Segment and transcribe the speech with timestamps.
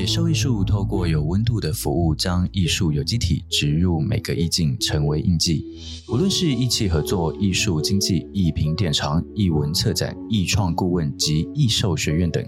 [0.00, 5.62] 野兽艺术透过有温度的服务，将艺术有机体植入每个意境，成为印记。
[6.08, 12.44] 无论是艺企合作、艺术经济、艺品典藏、艺文策展、艺创顾问及艺兽学院等，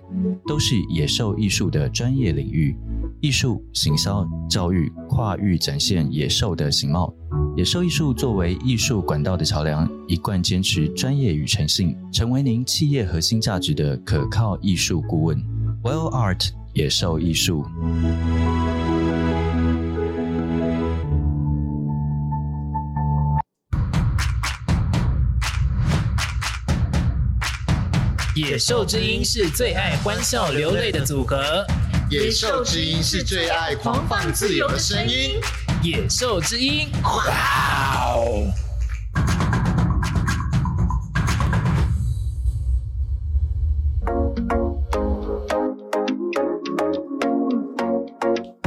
[0.46, 2.76] 都是野兽艺术的专业领域。
[3.20, 7.14] 艺术、行销、教育跨域展现野兽的形貌。
[7.54, 15.36] 野兽艺术作为艺术管道的桥梁，一贯坚持专业与诚信，成为您企业核心价值的可靠艺术顾问。
[15.82, 17.66] Well Art 野兽艺术。
[28.34, 31.66] 野兽之音是最爱欢笑流泪的组合。
[32.10, 35.38] 野兽之音是最爱狂放自由的声音。
[35.82, 38.46] 野兽之音，哇哦！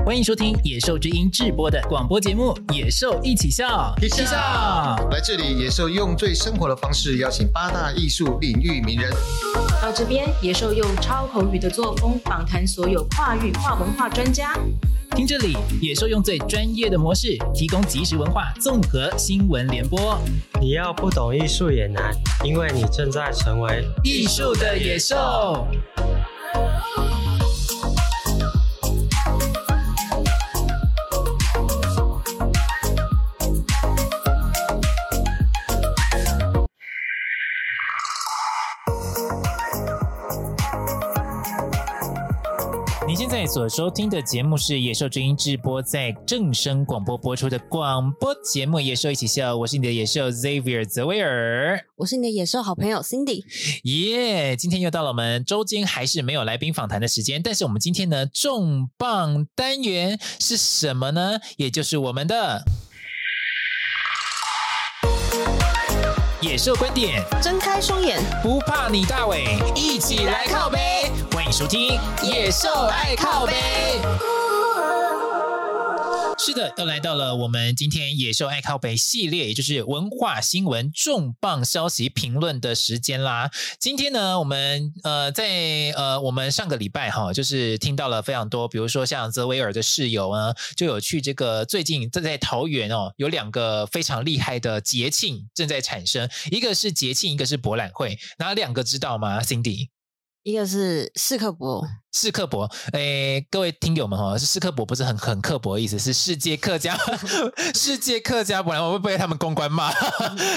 [0.06, 4.36] 欢迎收听《野兽之音》制播的广播节目《野兽一起笑》，一起笑。
[5.10, 9.10] 来这里，野兽用最生活的方式邀请八大艺术领域名人。
[9.86, 14.58] 到这边，野兽用超口语的作风访谈所有跨域跨文化专家。
[15.12, 20.20] 听这里，野兽用最专业的模式提供即时文化综合新闻联播。
[20.60, 22.12] 你要不懂艺术也难，
[22.44, 25.68] 因为你正在成为艺术的野兽。
[43.16, 53.42] 现在所收听的节目是《野兽之音》直播在正声广播播出的广播节目《野兽一起笑》，我是你的野兽 Xavier 泽维尔，我是你的野兽好朋友 Cindy。
[53.84, 61.40] 耶，yeah, 今天又到了我们周间还是没有来宾访谈的时间，但是我们今天呢重磅单元是什么呢？
[61.56, 62.66] 也就是我们的
[66.42, 71.10] 野兽观点，睁开双眼，不怕你大伟，一起来靠北。
[71.58, 73.54] 收听《野兽爱靠北》。
[76.38, 83.50] 是的，又来到了我们今天野兽爱靠北系列，也就是文化新闻重磅消息评论的时间啦。
[83.80, 99.88] 今天呢，我们呃在呃我们上个礼拜哈，就是听到了非常多，比如说像泽维尔的室友呢，就有去这个最近正在桃园哦，有两个非常厉害的节庆正在产生，一个是节庆，一个是博览会，哪两个知道吗？Cindy，
[100.46, 101.84] 一个是史克博。
[102.16, 106.98] 世客博，诶，各位听友们哈，是世客博不是很很刻薄的意思，是世界客家
[107.76, 109.92] 世界客家博览，我会被他们公关骂。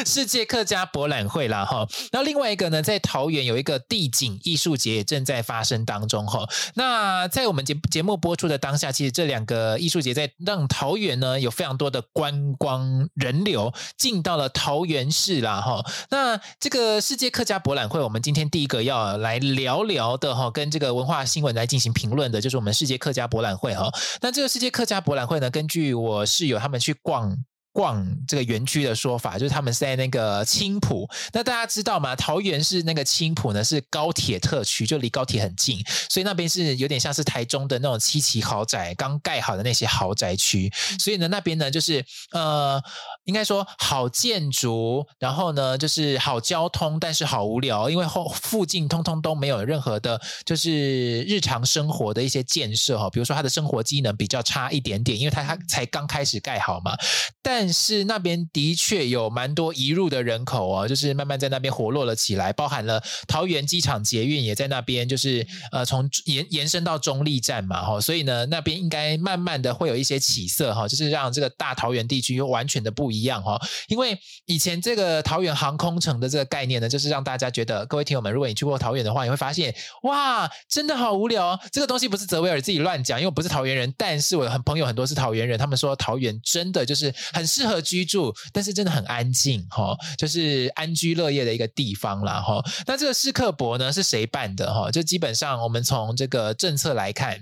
[0.06, 6.48] 世界客家博览会啦哈，然后另外一个呢，在桃园有一个地景艺术节也正在发生当中哈。
[6.74, 15.84] 那在我们节节目播出的当下，其实这两个艺术节在让桃园呢有非常多的观光人流进到了桃园市啦哈。
[16.10, 21.47] 那这个世界客家博览会，我们今天第一个要来聊聊的哈，跟这个文化新闻。
[21.54, 23.91] 来进行评论的，就是我们世界客家博览会哈。
[24.20, 27.36] 那这个世界客家博览会呢，根据我室友他们去逛
[27.73, 31.09] 逛这个园区的说法，就是他们是在那个青浦。
[31.33, 32.17] 那大家知道吗？
[32.17, 40.73] 桃园是那个青浦呢，是高铁特区，就离高铁很近，所以那边是有点像是台中的那种七期豪宅刚盖好的那些豪宅区。
[40.99, 42.83] 所以呢，那边呢就是呃。
[43.25, 56.97] 应该说好建筑，然后呢，就是好交通，但是好无聊，因为后附近通通都没有任何的，就是日常生活的一些建设哈，比如说他的生活机能比较差一点点，因为它它才刚开始盖好嘛。
[57.43, 73.19] 但是那边的确有蛮多移入的人口哦，就是慢慢在那边活络了起来，包含了桃园机场捷运也在那边，就是呃从延延伸到中立站嘛哈，所以呢那边应该慢慢的会有一些起色哈，就是让这个大桃园地区又完全的不一样。
[73.19, 81.58] 一样哈，因为以前这个桃园航空城的这个概念呢，就是让大家觉得，各位听友们，如果你去过桃园的话，你会发现，哇，真的好无聊。
[81.72, 92.62] 这个东西不是泽维尔自己乱讲，因为我不是桃园人，但是我很朋友很多是桃园人，他们说桃园真的就是很适合居住，但是真的很安静哈，就是安居乐业的一个地方啦哈。
[92.87, 94.91] 那这个世客博呢是谁办的哈？
[94.91, 97.41] 就基本上我们从这个政策来看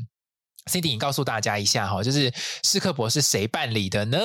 [0.70, 2.32] ，Cindy 你告诉大家一下哈，就是
[2.62, 4.18] 世客博是谁办理的呢？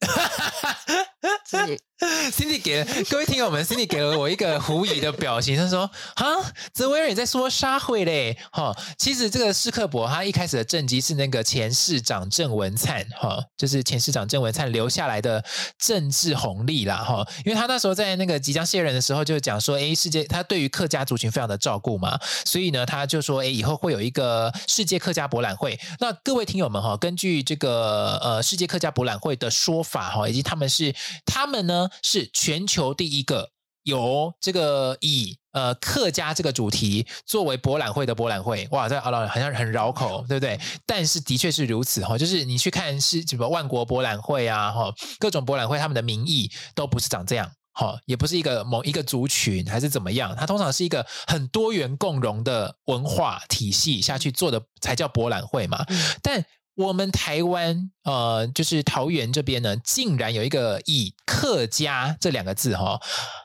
[1.44, 1.78] 自己
[2.32, 6.24] Cindy 给了各位听友们，Cindy 给了我一个狐疑的表情，他说：“哈，
[6.72, 8.38] 泽维尔你在说沙会嘞？
[8.52, 15.44] 哈，其实这个史克伯他一开始的政绩是那个前市长郑文灿，哈，就是前市长郑文灿留下来的
[15.78, 25.78] 政治红利啦，哈，因为他那时候在那个即将卸任的时候就讲说，哎，世界他对于客家族群非常的照顾嘛，所以呢，他就说，哎，以后会有一个世界客家博览会。
[25.98, 30.94] 那各位听友们哈，根据这个呃世界客家博览会的说法哈，以及他们是
[31.26, 31.89] 他们呢。
[32.02, 33.50] 是全球第一个
[33.82, 40.60] 有这个以呃客家这个主题作为博览会的博览会，哇，这好像很绕口，对不对？
[40.86, 55.84] 但是的确是如此哈，就是你去看是什么万国博览会啊，哈，各种博览会，他们的名义都不是长这样，哈，也不是一个某一个族群还是怎么样，它通常是一个很多元共融的文化体系下去做的才叫博览会嘛，
[56.22, 56.44] 但。
[56.74, 62.98] 我们台湾呃，就是桃园这边呢，竟然有一个以客家这两个字哈，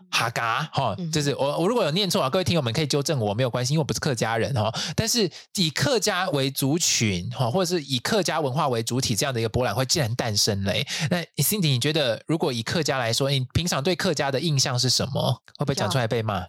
[0.09, 4.73] 哈嘎哈，就是我我如果有念错啊，各位听友们可以纠正我，没有关系，因为我不是客家人哈。
[4.95, 10.73] 但是以客家为族群哈，或者是以客家文化为主体这样的一个博览会，竟然诞生了。
[11.09, 15.41] 那 Cindy，你觉得如果以客家来说，你平常对客家的印象是什么？
[15.57, 16.45] 会不会讲出来被骂？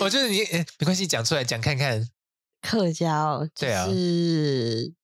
[0.00, 0.38] 我 觉得你
[0.78, 2.08] 没关系，讲出来讲看看。
[2.62, 4.94] 客家哦，就是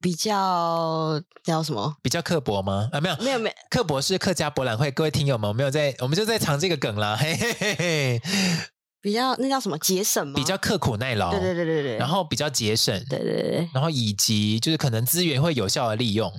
[0.00, 1.96] 比较叫什么？
[2.00, 2.88] 比较刻薄吗？
[2.92, 3.54] 啊，没有，没有，没有。
[3.68, 8.22] 刻薄是客家博览会，各位听友们，我没有在，我们就在藏这个梗啦，嘿嘿嘿嘿。
[9.00, 9.76] 比较那叫什么？
[9.78, 10.34] 节省吗？
[10.36, 11.96] 比较刻苦耐劳，对对对对对。
[11.98, 13.68] 然后比较节省，对对对。
[13.74, 16.32] 然后以及就是可能资源会有效的利用。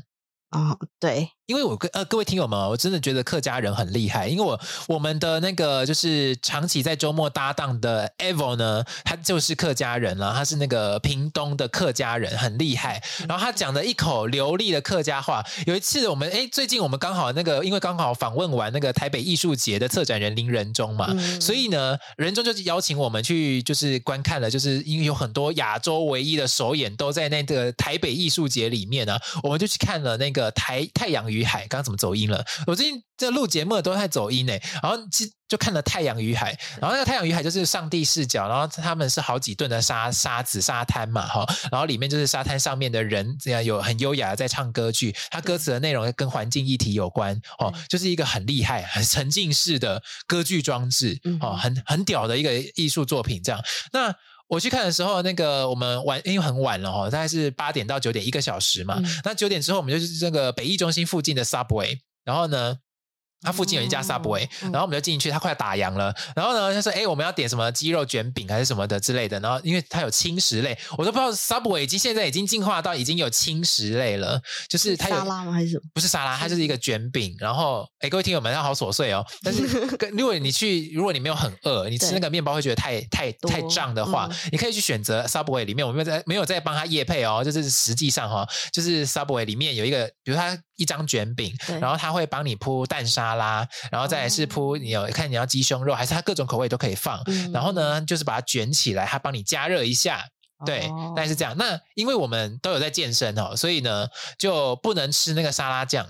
[0.51, 1.29] 哦，对。
[1.45, 4.27] 因为我跟呃各位听友们，我真的觉得客家人很厉害。
[4.27, 13.03] 因为我我们的那个就是长期在周末搭档的 Evo 呢，他就是客家人了，他是那个屏东的客家人，很厉害。
[13.27, 15.43] 然后他讲的一口流利的客家话。
[15.65, 32.45] 有一次我们哎，最近我们刚好那个，因为刚好访问完那个台北艺术节的策展人林仁忠嘛，嗯、所以呢，仁忠就邀请我们去就是观看了，就是因为有很多亚洲唯一的首演都在那个台北艺术节里面呢、啊，我们就去看了那个台太阳与海，刚刚怎么走音了？
[32.67, 34.53] 我最近在录节目都在走音呢。
[34.81, 53.41] 然后就就看了《太阳与海》，然后那个《太阳与海》就是上帝视角，然后他们是好几吨的沙沙子沙滩嘛，哈，然后里面就是沙滩上面的人这样有很优雅的在唱歌剧，它歌词的内容跟环境议题有关，哦，就是一个很厉害、很沉浸式的歌剧装置，哦，很很屌的一个艺术作品。
[53.43, 54.15] 这样，那。
[54.53, 59.01] 我去看的时候，那个我们晚，因为很晚了哈，大概是八点到九点一个小时嘛。
[59.03, 62.77] 嗯、那九点之后，我们就是这个北艺中心附近的 Subway，然后呢。
[63.43, 66.13] 它附近有一家 Subway，然后我们就进去，它快要打烊了。
[66.35, 75.51] 然后呢，他说：“哎，我们要点什么鸡肉卷饼还是什么的之类的。”然后因为它有轻食类，我都不知道 Subway 已经现在已经进化到已经有轻食类了，就是它有沙拉吗？
[75.51, 75.81] 还是什么？
[75.93, 77.35] 不是沙拉，它就是一个卷饼。
[77.39, 79.25] 然后，哎，各位听友们，它好琐碎哦。
[79.41, 79.63] 但是，
[80.17, 90.57] 如果你去，如果你没有很饿，你吃那个面包会觉得太太太胀的话，你可以去选择 Subway 里面，我没有在没有在帮他业配哦，就是实际上哈，就是 Subway 里面有一个，比如它。
[90.75, 100.23] 一张卷饼，然后他会帮你铺蛋沙拉，然后再来是铺你有看你要鸡胸肉还是他各种口味都可以放，嗯、然后呢就是把它卷起来，他帮你加热一下，
[100.65, 101.55] 对，大概是这样。
[101.57, 106.07] 那因为我们都有在健身哦，所以呢就不能吃那个沙拉酱。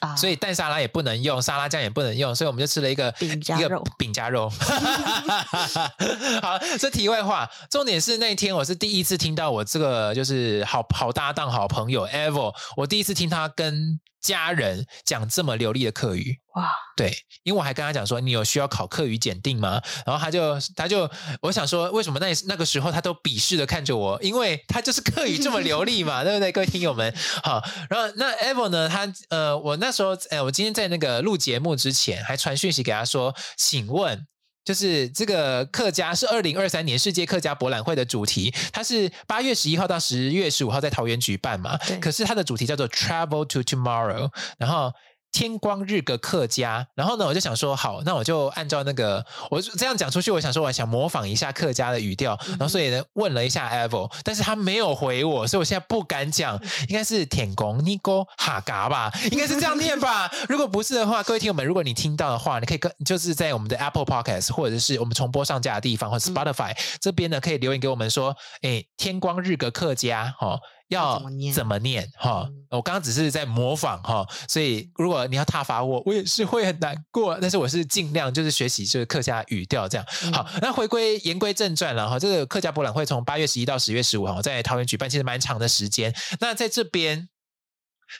[0.00, 4.48] 啊，所以蛋沙拉也不能用，沙拉酱也不能用，所以我们就吃了一个饼加肉，饼夹肉。
[6.42, 14.00] 好，这题外话，重点是那天我是第一次听到我这个就是好好搭档、好朋友 Evo，我第一次听他跟。
[14.20, 19.80] 家人讲这么流利的客语哇，对，因为我还跟他讲说，你有需要考客语检定吗？
[20.04, 21.08] 然后他就他就
[21.42, 24.20] 我想说，为什么那那个时候他都鄙视的看着我？
[24.22, 26.50] 因为他就是客语这么流利嘛， 对不对？
[26.50, 34.26] 各位听友们，好，然后那 Evo 呢，他呃，我那时候哎，我今天在那个录节目之前还传讯息给他说，请问。
[34.68, 44.92] 就是这个客家是二零二三年世界客家博览会的主题，它是八月十一号到十月十五号在桃园举办嘛，对可是它的主题叫做 Travel to Tomorrow，然后。
[45.30, 60.30] 天光日个客家，然后呢，我就想说，好，那我就按照那个，我这样讲出去，我想说，我想模仿一下客家的语调，然后所以呢，问了一下 Evo，但是他没有回我，所以我现在不敢讲，应该是天公尼哥哈嘎吧，应该是这样念吧。
[60.48, 70.58] 如果不是的话，各位听友们，如果你听到的话，你可以跟就是在我们的 Apple Podcast 或者是我们重播上架的地方，或者 Spotify、嗯、这边呢，可以留言给我们说，哎，天光日个客家，哦。
[70.88, 71.22] 要
[71.54, 72.46] 怎么念哈？
[72.48, 77.38] 嗯、我刚刚只是在模仿哈，所以如果你要挞伐我，我也是会很难过。
[77.40, 80.06] 但是我是尽量就是学习就是客家语调这样。
[80.24, 82.18] 嗯、好，那回归言归正传了哈。
[82.18, 86.14] 这个客家博览会从八月十一到十月十五号在桃园举办，其实蛮长的时间。
[86.40, 87.28] 那在这边。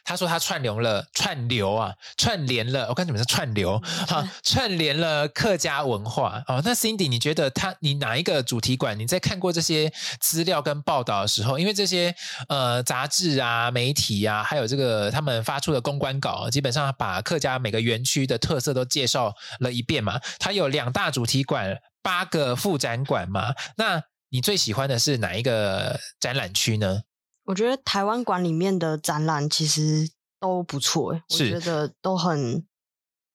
[0.04, 2.88] 他说他串流了，串流啊，串联了。
[2.88, 3.78] 我刚才怎么是串流？
[4.07, 6.61] 哈、啊，串联了客家文化哦。
[6.64, 8.99] 那 Cindy，你觉得他你哪一个主题馆？
[8.99, 12.14] 你在看过这些资料跟报道的时候，因为这些
[12.49, 20.21] 呃杂志啊、媒体啊，还有这个他们发出的公关稿，基本上把客家每个园区的特色都介绍了一遍嘛。
[20.38, 23.54] 它有两大主题馆，八个副展馆嘛。
[23.76, 27.00] 那你最喜欢的是哪一个展览区呢？
[27.49, 32.62] 我觉得台湾馆里面的展览其实都不错，我觉得都很。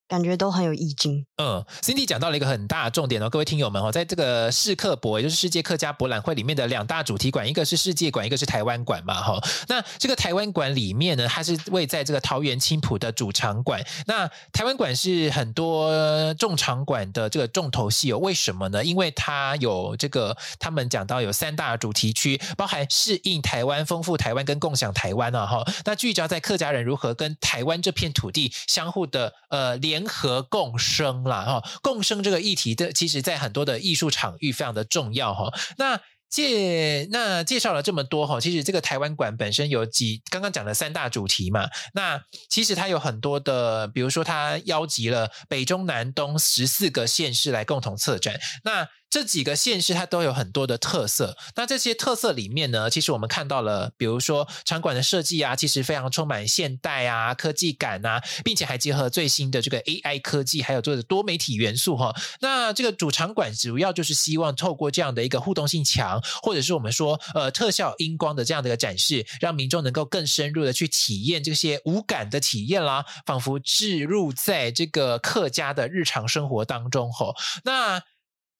[0.07, 1.25] 感觉都很有意境。
[1.37, 9.41] 嗯，Cindy 讲到了一个很大的重点哦，各位听友们哦，在这个世客博，也就是世界客家博览会里面的两大主题馆，一个是世界馆，一个是台湾馆嘛，哈。
[9.67, 13.83] 那这个台湾馆里面呢，它是位在这个桃园青埔的主场馆。
[14.05, 18.17] 那台湾馆是很多重场馆的这个重头戏哦。
[18.17, 18.83] 为什么呢？
[18.83, 25.65] 因为它有这个，他们讲到有三大主题区，包含适应台湾、丰富台湾跟共享台湾啊，哈。
[25.85, 30.03] 那聚焦在客家人如何跟台湾这片土地相互的呃联联。
[30.13, 35.51] 合共生啦，哈，共生这个议题的，其实在很多的艺术场域非常的重要，哈。
[35.77, 48.87] 那介那介绍了这么多，哈，其实这个台湾馆本身有几刚刚讲的三大主题嘛，那其实它有很多的，比如说它邀集了北中南东十四个县市来共同策展，那。
[49.13, 62.11] 这几个县市它都有很多的特色，那这些特色里面呢，其实我们看到了，比如说场馆的设计啊，其实非常充满现代啊、科技感啊，并且还结合最新的这个 AI 科技，还有做的多媒体元素哈。
[62.41, 77.35] 那这个主场馆主要就是希望透过这样的一个互动性强，或者是我们说呃特效音光的这样的一个展示，让民众能够更深入的去体验这些无感的体验啦，仿佛置入在这个客家的日常生活当中哈。
[77.63, 78.01] 那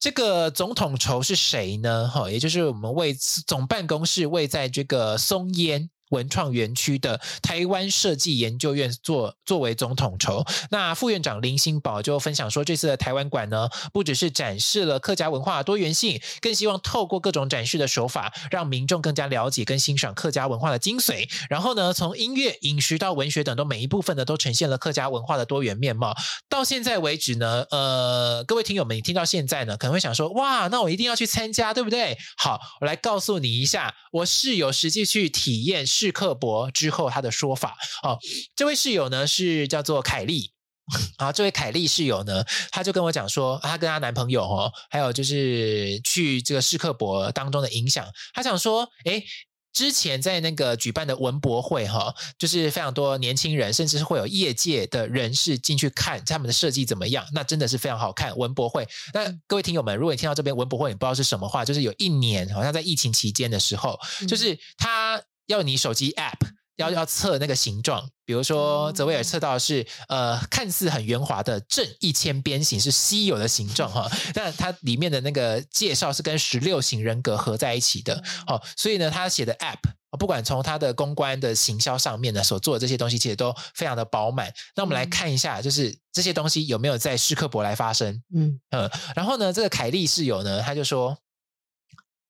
[0.03, 2.09] 这个总统筹是谁呢？
[2.09, 3.13] 哈，也就是我们位
[3.47, 5.89] 总办公室位在这个松烟。
[6.09, 21.27] 文创园区的台湾设计研究院作作为总统筹，那副院长林新宝就分享说，这次的台湾馆呢，不只是展示了客家文化的多元性，更希望透过各种展示的手法，让民众更加了解跟欣赏客家文化的精髓。
[21.49, 26.15] 然后呢，从音乐、饮食到文学等，都每一部分呢，都呈现了客家文化的多元面貌。
[26.47, 32.17] 到现在为止呢，呃，各位听友们，你听到现在呢，可能会想说，哇，那我一定要去参加，对不对？
[32.37, 35.87] 好，我来告诉你一下，我是有实际去体验。
[36.03, 38.19] 世客博之后，他的说法哦，
[38.55, 40.51] 这位室友呢是叫做凯丽
[41.15, 49.23] 啊，这位凯丽室友呢，她就跟我讲说，她跟她男朋友哦，还有就是去这个世客博当中的影响，她想说，诶，
[49.71, 58.37] 之前在那个举办的文博会哈，就是非常多年轻人，甚至是会有业界的人士进去看他们的设计怎么样，那真的是非常好看。
[58.37, 65.23] 文博会，那各位听友们，如果你听到这边文博会，你不知道是什么话，就是有一年好像在疫情期间的时候，就是他。
[65.47, 66.39] 要你手机 App
[66.77, 84.51] 要要测那个形状，比如说泽维尔测到的是呃看似很圆滑的正一千边形是稀有的形状哈， 但它里面的那个介绍是跟十六型人格合在一起的，哦，所以呢，他写的 App 不管从他的公关的行销上面呢，所做的这些东西其实都非常的饱满。
[84.75, 88.21] 那我们来看一下，就是这些东西有没有在施克伯来发生？
[88.35, 88.59] 嗯。
[88.71, 91.17] 嗯，然后呢，这个凯利室友呢，他就说，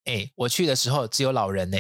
[0.04, 1.78] 哎，我去的时候只有老人呢。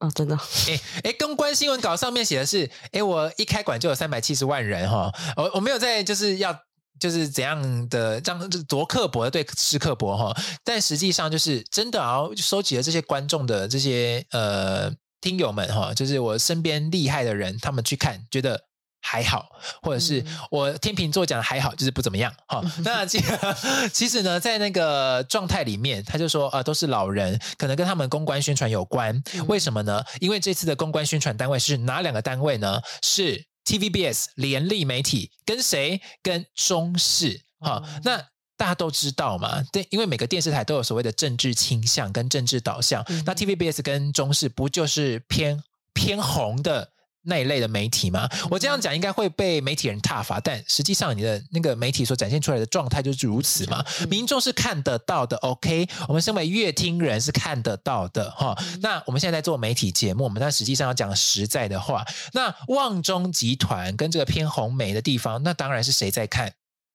[0.00, 0.36] 哦，真的，
[0.68, 6.56] 哎哎，公关新闻稿上面写的是，哎，我一开馆就有三百七十万人哈，我我没有在就是要
[7.00, 14.88] 就是怎样的这样多刻薄的对是刻薄哈，但实际上就是真的啊，收集了这些观众的这些呃
[15.20, 18.67] 听友们哈，就是我身边厉害的人，他们去看觉得。
[19.00, 19.48] 还好，
[19.82, 22.32] 或者是我天秤座讲的还好，就是不怎么样。
[22.46, 23.22] 哈， 那其
[23.92, 29.22] 其实呢，在那个状态里面，他就说，呃，都是老人，可能跟他们公关宣传有关。
[29.46, 30.02] 为什么呢？
[30.20, 32.80] 因为这次的公关宣传单位是哪两个单位呢？
[33.02, 36.00] 是 TVBS 联立媒体跟谁？
[36.22, 37.42] 跟中视。
[37.60, 38.18] 哈，那
[38.56, 43.04] 大家都知道嘛，对，因为每个电视台都有所谓的政治倾向跟政治导向。
[43.24, 45.62] 那 TVBS 跟中视不就是偏
[45.94, 46.90] 偏红的？
[47.28, 48.28] 那一类的媒体吗？
[48.50, 53.84] 我这样讲应该会被媒体人挞伐，但实际上你的那个媒体所展现出来的状态就是如此嘛。
[54.08, 55.86] 民众是看得到的，OK？
[56.08, 58.56] 我们身为乐听人是看得到的，哈。
[58.80, 66.52] 那我们现在在做媒体节目，我们但实际上要讲实在的话，那旺中集团跟这个偏红媒的地方，那当然是谁在看？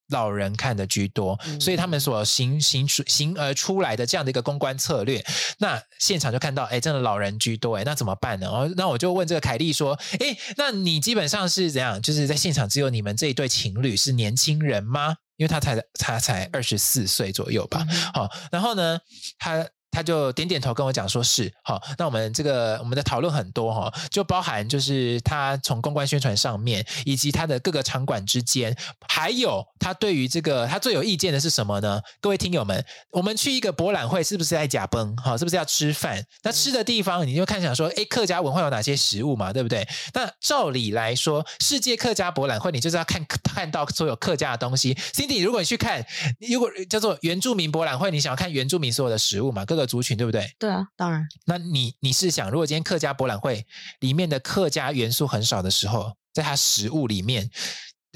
[0.10, 5.24] 老人看的居多，所以他们所行行出行而出来的这样的一个公关策略，
[5.60, 8.48] 那现场就看到，哎，真的老人居多，哎，那怎么办呢？
[8.48, 12.01] 哦，那我就问这个凯莉说，哎，那你基本上是怎样？
[12.01, 15.15] 就是在现场只有你们这一对情侣是年轻人吗？
[15.38, 17.86] 因为他才他才二十四岁左右吧。
[18.13, 19.00] 好，然后呢，
[19.39, 28.76] 他他就点点头跟我讲说是好，那我们这个我们的讨论很多哈，就包含就是他从公关宣传上面，以及他的各个场馆之间，
[29.08, 32.02] 还有他对于这个他最有意见的是什么呢？
[32.20, 35.38] 各位听友们，我们去一个博览会是不是在假崩哈？
[35.38, 36.26] 是不是要吃饭？
[36.42, 39.88] 那吃的地方你就看想说，哎，客家文化有哪些食物嘛，对不对？
[40.16, 44.96] 那照理来说，世界客家博览会你就是要看看到所有客家的东西。
[45.14, 46.04] Cindy，如果你去看，
[46.52, 49.83] 如果叫做原住民博览会，你想要看原住民所有的食物嘛，各个。
[49.86, 50.52] 族群对不对？
[50.60, 51.28] 对啊，当然。
[51.46, 53.66] 那你你是想，如果今天客家博览会
[54.00, 57.50] 里面的客家元素很少的时候，在它食物里面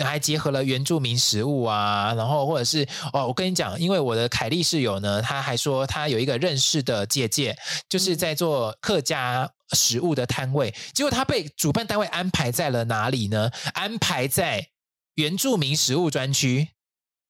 [0.04, 7.58] 还结合了原住民食物啊，然后或者是哦，我跟你讲，因为我的凯丽室友呢，他还说他有一个认识的姐姐，
[7.90, 13.52] 就是在做客家食物的摊位，结果他被主办单位安排在了哪里呢？
[13.74, 14.70] 安排在
[15.16, 16.70] 原住民食物专区。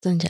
[0.01, 0.29] 真的？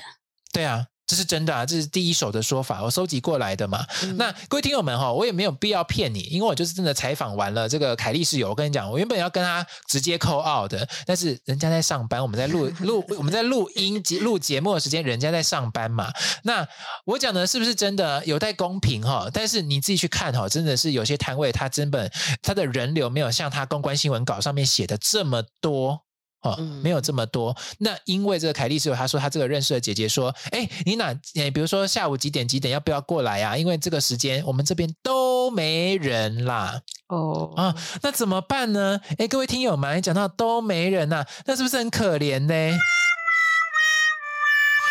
[0.54, 0.88] 对啊。
[1.08, 3.86] 这是真的啊，这是第一手的说法，我收集过来的嘛。
[4.04, 8.50] 嗯、那各位听友们哈，我也没有必要骗你，因为我就是真的采访完了这个凯利室友。
[8.50, 16.12] 我跟你讲，我原本要跟他直接 call out 的，但是人家在上班，我们在录 录我们在录音节录节目的时间，人家在上班嘛。
[16.44, 16.68] 那
[17.06, 19.30] 我讲的是不是真的有待公平哈？
[19.32, 22.12] 但是你自己去看哈，真的是有些摊位他根本
[22.42, 26.07] 他的人流没有像他公关新闻稿上面写的这么多。
[26.42, 27.56] 哦，没有这么多。
[27.80, 31.14] 那因为这个凯丽是有，他说他这个认识的姐姐说，哎，你哪？
[31.36, 33.58] 诶，比如说下午几点几点要不要过来啊？
[33.58, 36.82] 因为这个时间我们这边都没人啦。
[37.08, 39.00] 哦啊，那怎么办呢？
[39.18, 42.78] 哎，各位听友们，讲到都没人呐、啊，那是不是很可怜呢？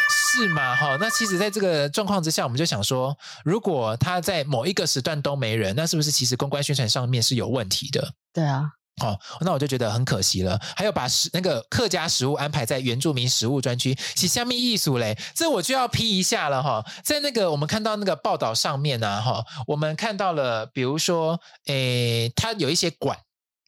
[0.08, 0.74] 是嘛？
[0.74, 8.12] 哈，那其实在这个状况之下，我们就想说，如果他在某一个时段都没人，那是不是其实公关宣传上面是有问题的？
[8.34, 8.72] 对啊。
[9.02, 10.58] 哦，那我就觉得很可惜了。
[10.74, 15.18] 还有把食那个客家食物安排在原住民食物专区，是虾米艺术嘞？
[15.34, 16.84] 这我就要批一下了哈。
[17.04, 23.18] 在那个我们看到那个报道上面呢，哈，我们看到了，比如说，诶，它有一些馆，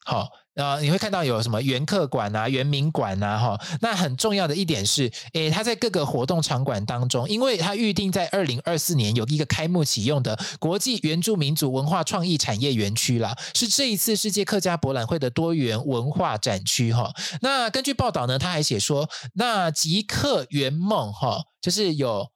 [0.05, 0.29] 好。
[0.59, 3.61] 呃，你会看到有什么原客馆啊、原民馆啊，哈。
[3.81, 17.15] 那很重要的一点是，诶，它在各个活动场馆当中，因为它预定在二零二四年有一个开幕启用的国际原住民族文化创意产业园区啦，是这一次世界客家博览会的多元文化展区，哈。
[17.41, 22.27] 那根据报道呢，他还写说，那集客圆梦，哈，就是有。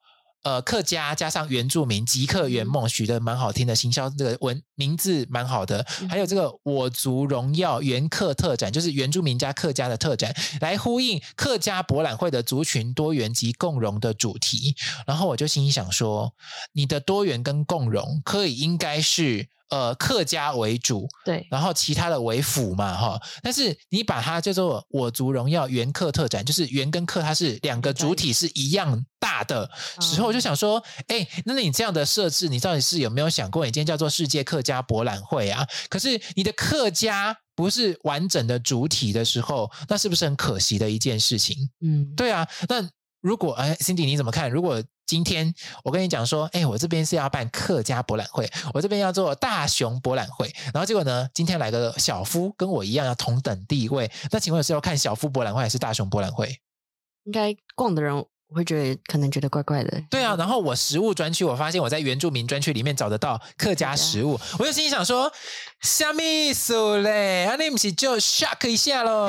[0.42, 5.86] 呃，客家加上原住民，即刻圆梦，取得蛮好听的行销，这个文名字蛮好的。
[6.08, 14.75] 还有这个我族荣耀原客特展，就是原住民加客家的特展，来呼应客家博览会的族群多元及共融的主题。
[15.06, 16.34] 然后我就心里想说，
[16.73, 19.49] 你的多元跟共融，可以应该是。
[19.73, 23.19] 呃，客家为主，对，然后其他的为辅嘛，哈。
[23.43, 29.71] 但是你把它叫做“我族荣耀原客特展”，就是原跟客它是两个主体是一样大的
[30.02, 35.67] 时候，我就想说，哎，那你这样的设置，你到底是有没有想过，你今天叫做世界客家博览会啊？
[35.89, 41.56] 可是你的客家不是完整的主体的时候，那是不是很可惜的一件事情？
[41.80, 42.47] 嗯，对啊。
[42.69, 42.87] 那
[43.23, 44.50] 如果哎，Cindy 你怎么看？
[44.50, 45.52] 如果今天
[45.84, 56.56] 我跟你讲说，哎，我这边是要办客家博览会，我这边要做大熊博览会，然后结果呢，今天来个小夫跟我一样要同等地位，那请问是要看小夫博览会还是大熊博览会？
[57.25, 60.02] 应该逛的人我会觉得可能觉得怪怪的。
[60.10, 65.30] 对啊，然后我食物专区，我发现我在原住民专区里面找得到客家食物，我就心里想说，
[65.82, 67.45] 什么意思嘞？
[67.45, 69.26] 啊，你不是就 shock 一下喽？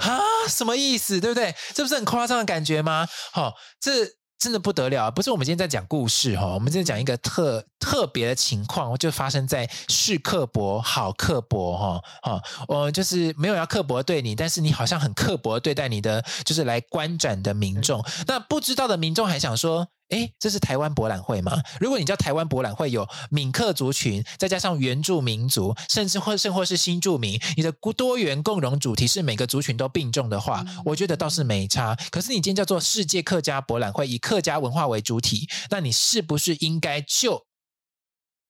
[0.00, 1.20] 啊，什么意思？
[1.20, 1.54] 对不对？
[1.74, 3.06] 这不是很夸张的感觉吗？
[3.32, 4.19] 好、哦，这。
[4.40, 19.88] 真的不得了，不是我们今天在讲故事哈，我们今天讲一个特特别的情况，就发生在是刻薄好刻薄哈，哈，我就是没有要刻薄对你，但是你好像很刻薄对待你的就是来观展的民众，那不知道的民众还想说。
[20.10, 21.52] 哎，这是台湾博览会吗？
[21.80, 31.96] 如果你叫台湾博览会有闽客族群，再加上原住民族，甚至或甚或是新住民，你的多元共融主题是每个族群都并重的话，我觉得倒是没差。
[32.10, 37.46] 可是你今天叫做世界客家博览会，以客家文化为主体，那你是不是应该就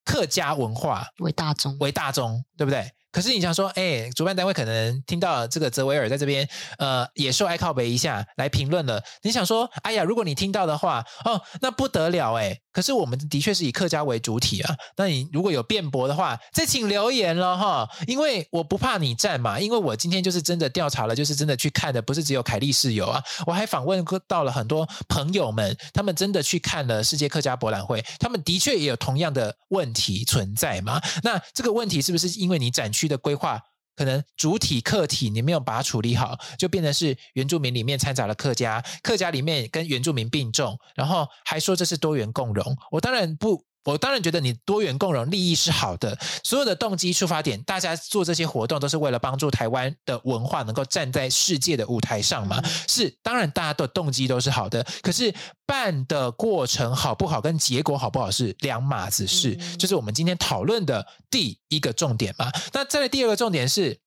[0.05, 1.77] 客家文化为大宗？
[1.79, 2.91] 为大宗，对不对？
[3.13, 9.03] 可是你想说，哎，主办单位可能听到这个泽维尔在这边，呃，野兽爱靠北一下来评论了。
[9.23, 12.61] 你想说，哎呀，如果你听到的话，哦，那不得了哎。
[12.73, 14.75] 可是我们的确是以客家为主体啊。
[14.97, 17.89] 那你如果有辩驳的话，再请留言了哈。
[18.07, 23.23] 因为我不怕你站嘛，因为我今天就是真的调查了，就是真的去看的，不是只有凯丽室友啊。
[23.47, 31.01] 我还访问到了很多朋友们，他们真的去看了世界客家博览会，他们的确也有同样的问题存在嘛。
[31.23, 33.61] 那这个问题是不是因为你展区的规划
[34.01, 42.75] 可能主体客体你没有把它处理好，就变成是原住民里面掺杂了客家，客家里面跟原住民并重，然后还说这是多元共融。
[42.93, 52.63] 我当然不我当然觉得你多元共融利益是好的，所有的动机出发点，大家做这些活动都是为了帮助台湾的文化能够站在世界的舞台上嘛。
[52.87, 55.35] 是，当然大家的动机都是好的，可是
[55.67, 62.51] 办的过程好不好，跟结果好不好是两码子事，就是我们今天讨论的第一个重点嘛。
[62.73, 63.99] 那再来第二个重点是，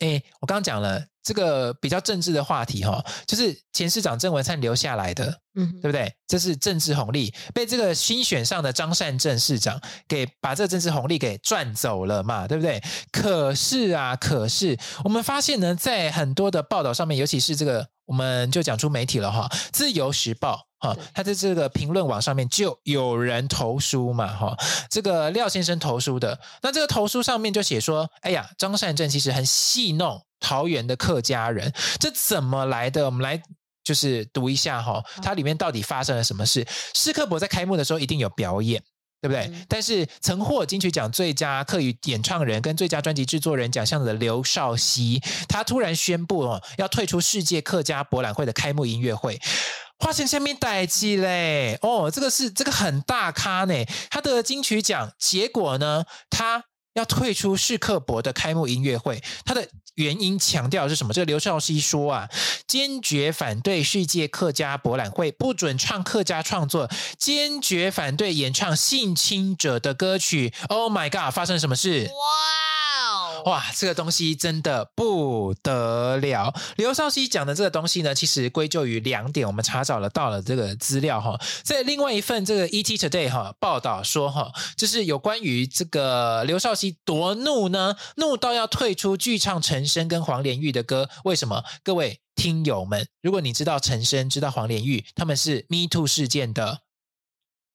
[0.00, 1.04] 哎，我刚刚讲了。
[1.20, 6.10] 这个比较政治的话题哈，就是前市长郑文灿留下来的，嗯，对不对？
[6.26, 12.82] 这是政治红利，被这个新选上的张善政市长给把这个政治红利给赚走了嘛，对不对？
[13.12, 24.56] 可是啊，可是我们发现呢，在很多的报道上面，尤其是这个，我们就讲出媒体了哈，《自由时报》哈，他在这个评论网上面就有人投书嘛，哈，
[24.90, 30.22] 这个廖先生投书的，那这个投书上面就写说，哎呀，张善政其实很戏弄。
[30.40, 33.04] 桃园的客家人，这怎么来的？
[33.06, 33.42] 我们来
[33.82, 36.64] 就是读一下哈，它里面到底发生了什么事？
[36.94, 38.80] 施克伯在开幕的时候一定有表演，
[39.20, 39.48] 对不对？
[39.52, 49.40] 嗯、但是曾获金曲奖最佳客语演唱人跟最佳专辑制作人奖项的刘少熙，他突然宣布哦，要退出世界客家博览会的开幕音乐会。
[49.98, 53.74] 花钱下面代记嘞，哦，这个是这个很大咖呢，
[54.10, 59.68] 他得了金曲奖，结果呢，他要退出世克博的开幕音乐会，他的。
[59.98, 61.12] 原因强调是什么？
[61.12, 62.28] 这个刘少熙说啊，
[62.68, 70.54] 坚决反对世界客家博览会，不准唱客家创作，坚决反对演唱性侵者的歌曲。
[70.68, 71.34] Oh my god！
[71.34, 72.04] 发生了什么事？
[72.04, 72.67] 哇！
[73.44, 76.52] 哇，这个东西真的不得了。
[76.76, 79.46] 刘少熙讲的这个东西呢，其实归咎于两点。
[79.46, 91.08] 我们查找了到了这个资料哈，在另外一份这个 ET Today 哈报道说哈，就是有关于这个刘少熙多怒呢，怒到要退出剧唱陈升跟黄连玉的歌。
[91.24, 91.64] 为什么？
[91.82, 96.80] 各位听友们，如果你知道陈升，知道黄连玉，他们是 Me Too 事件的。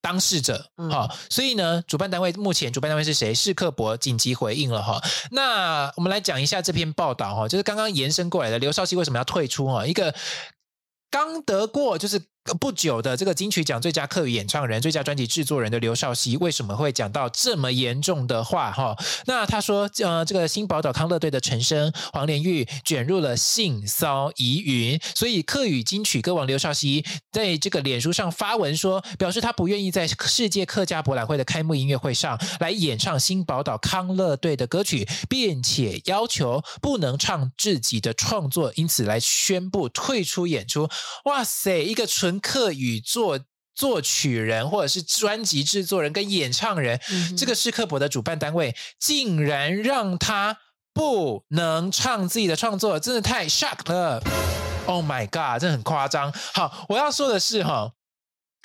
[0.04, 3.34] 当事者，哈、嗯，所以呢，主办单位目前主办单位是谁？
[3.34, 5.02] 是克伯紧急回应了哈。
[5.32, 9.88] 那我们来讲一下这篇报道哈，就是刚刚延伸过来的刘少奇为什么要退出哈？
[9.88, 10.14] 一个
[11.10, 12.22] 刚得过就是。
[12.60, 18.70] 不久的这个金曲奖最佳客语演唱人、最佳专辑制作人的刘少熙，为什么会讲到这么严重的话？
[18.72, 40.90] 哈，那他说，呃，这个新宝岛康乐队的陈升、黄连玉卷入了性骚疑云，所以客语金曲歌王刘少熙在这个脸书上发文说，表示他不愿意在世界客家博览会的开幕音乐会上来演唱新宝岛康乐队的歌曲，并且要求不能唱自己的创作，因此来宣布退出演出。
[41.24, 43.40] 哇塞，一个纯客与作
[43.76, 50.58] 作曲人，或者是专辑制作人跟演唱人，嗯、这个是克伯的主办单位竟然让他
[50.94, 54.22] 不能唱自己的创作，真的太 shock 了
[54.86, 56.32] ！Oh my god，真的很夸张。
[56.54, 57.94] 好，我要说的是哈，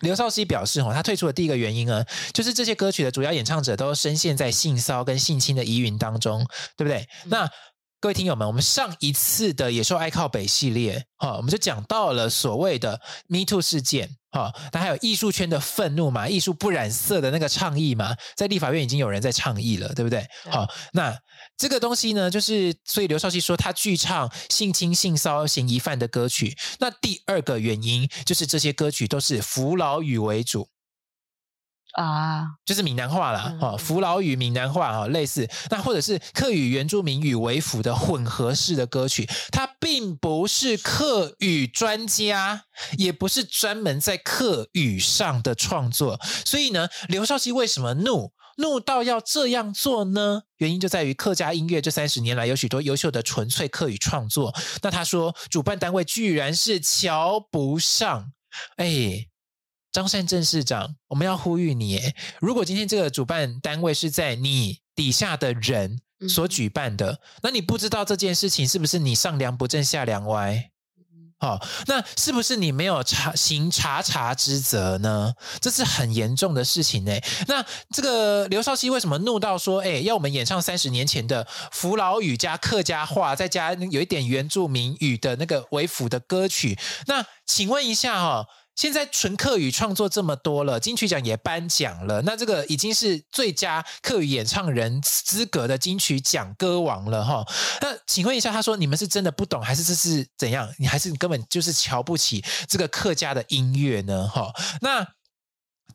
[0.00, 2.04] 刘少熙表示哈，他退出的第一个原因呢，
[2.34, 7.08] 就是这些歌曲的主要演唱者都深陷在性骚跟性侵的疑云当中，对不对？
[7.24, 7.50] 嗯、那
[8.00, 20.24] 各位听友们，我们上一次的野兽爱靠北系列，哈，我们就讲到了所谓的 Me Too 事件，哈，那还有艺术圈的愤怒嘛，艺术不染色的那个倡议嘛，在立法院已经有人在倡议了，对不对？
[20.48, 21.12] 好，那
[21.56, 26.56] 这个东西呢，就是所以刘少奇说他拒唱性侵、性骚嫌疑犯的歌曲。
[26.78, 30.68] 那第二个原因就是这些歌曲都是福佬语为主。
[31.98, 48.32] 啊，就是闽南话啦，哈、嗯，福佬语、闽南话哈，类似，那或者是客语、原住民语为辅的混合式的歌曲，它并不是客语专家，也不是专门在客语上的创作，所以呢，刘少奇为什么怒？
[48.58, 50.42] 怒到要这样做呢？
[50.58, 58.32] 原因就在于客家音乐这三十年来有许多优秀的纯粹客语创作，那他说主办单位居然是瞧不上，
[58.76, 59.27] 哎。
[59.98, 62.00] 张善政市长，我们要呼吁你，
[62.38, 70.70] 如果今天这个主办单位是在你底下的人所举办的，嗯、那你不知道这件事情是不是你上梁不正下梁歪？
[71.40, 75.34] 好、哦，那是不是你没有查行查查之责呢？
[75.60, 77.18] 这是很严重的事情呢。
[77.48, 86.78] 那这个刘少奇为什么怒到说，哎，要我们演唱三十年前的扶老语加客家话，再加有一点原住民语的那个为辅的歌曲？
[87.08, 88.46] 那请问一下哈、哦。
[88.78, 97.44] 现在纯客语创作这么多了，金曲奖也颁奖了，那这个已经是最佳客语演唱人资格的金曲奖歌王了哈。
[97.80, 100.72] 那请问一下，他说你们是真的不懂，还是这是怎样？
[100.78, 104.28] 你还是你根本就是瞧不起这个客家的音乐呢？
[104.28, 105.04] 哈，那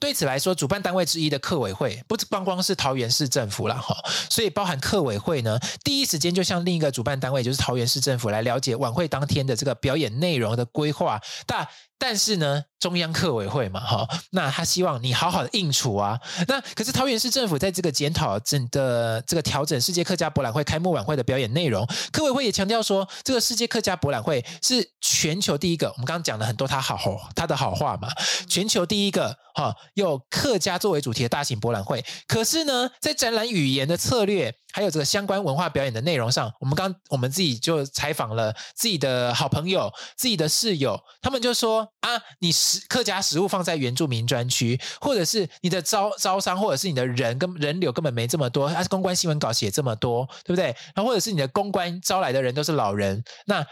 [0.02, 3.96] 对此来说，主办单位之一的客委会不光光是桃园市政府了哈，
[4.30, 11.66] 所以包含客委会呢，第一时间就向另一个主办单位，就是桃园市政府来了解晚会当天的这个表演内容的规划，但
[11.98, 16.20] 但是呢，中央客委会嘛，哈，那他希望你好好的应处啊。
[16.50, 25.88] 那可是桃园市政府在这个检讨整的这个调整世界客家博览会开幕晚会的表演内容，客委会也强调说，这个世界客家博览会是全球第一个。
[25.92, 26.98] 我们刚刚讲了很多他好
[27.34, 28.10] 他的好话嘛，
[28.50, 32.04] 全球第一个哈，有客家作为主题的大型博览会。
[32.28, 42.10] 可是呢，在展览语言的策略，还有这个相关文化表演的内容上，我们刚我们自己就采访了自己的好朋友、自己的室友，他们就说啊，
[42.40, 50.76] 你食客家食物放在原住民专区，或者是你的招招商，或者是你的人跟人流根本没这么多，啊，公关新闻稿写这么多，对不对？
[50.96, 53.64] 然后或者是你的公关招来的人都是老人，那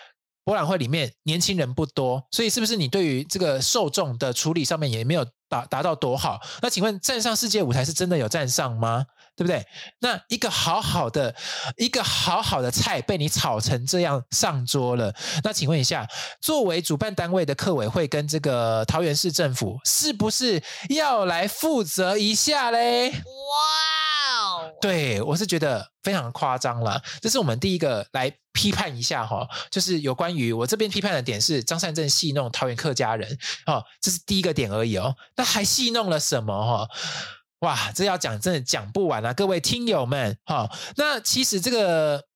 [0.43, 6.39] 博览会里面年轻人不多，所以是不是你对于这个受众的处理上面也没有达达到多好？
[6.61, 9.05] 那请问站上世界舞台是真的有站上吗？
[9.35, 9.65] 对不对？
[9.99, 11.35] 那一个好好的
[11.77, 15.13] 一个好好的菜被你炒成这样上桌了，
[15.43, 16.07] 那请问一下，
[16.41, 23.09] 作为主办单位的客委会跟这个桃园市政府，是不是要来负责一下嘞？
[23.09, 23.15] 哇
[24.39, 24.71] 哦！
[24.81, 27.01] 对，我是觉得非常夸张了。
[27.21, 35.15] 这是我们第一个来批判一下哈，就是有关于我这边批判的点是张善政戏弄桃园客家人哦，这是第一个点而已哦。
[35.35, 36.87] 那还戏弄了什么哈？
[37.61, 39.33] 哇，这要讲真的讲不完啊！
[39.33, 42.30] 各位听友们，哈，那其实这个。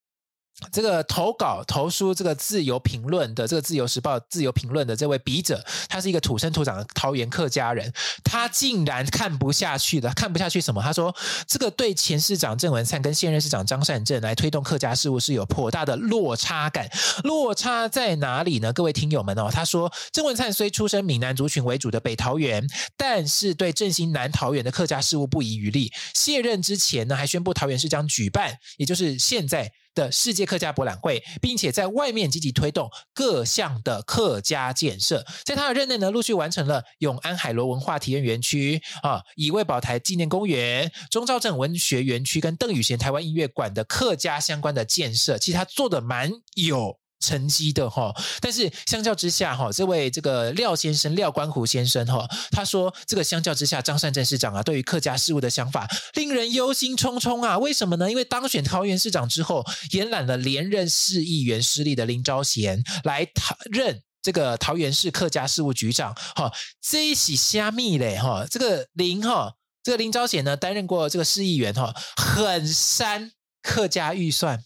[0.71, 7.91] 这个投稿投书这个自由评论的这个自由时报自由评论的这位笔者，他是一个土生土长的桃园客家人，
[8.23, 10.81] 他竟然看不下去的，看不下去什么？
[10.81, 11.13] 他说
[11.45, 16.89] 这个对前市长郑文灿跟现任市长张善政来推动客家事务是有颇大的落差感。
[17.23, 18.71] 落差在哪里呢？
[18.71, 22.65] 各位听友们哦，他说郑文灿虽出身闽南族群为主的北桃园，
[22.95, 25.91] 但是对振兴南桃园的客家事务不遗余力。
[26.13, 29.69] 卸任之前呢，还宣布桃园市将举办，也就是现在。
[29.95, 35.25] 的世界客家博览会，并且在外面积极推动各项的客家建设。
[35.43, 45.37] 在他的任内呢，陆续完成了永安海螺文化体验园区啊，乙未宝台纪念公园、中兆镇文学园区跟邓雨贤台湾音乐馆的客家相关的建设。
[45.37, 46.99] 其实他做的蛮有。
[47.19, 57.57] 成绩的哈，但是相较之下哈，这位这个廖先生廖观湖先生哈，他说这个相较之下，张善政市长啊，对于客家事务的想法令人忧心忡忡啊。
[57.57, 58.09] 为什么呢？
[58.09, 63.27] 因为当选桃园市长之后，延揽了连任市议员失利的林昭贤来
[63.71, 66.13] 任这个桃园市客家事务局长。
[66.35, 66.51] 哈，
[66.81, 73.31] 这一起虾米嘞哈，这个林哈，这个林昭贤呢担任过这个市议员哈，很删
[73.63, 74.63] 客家预算。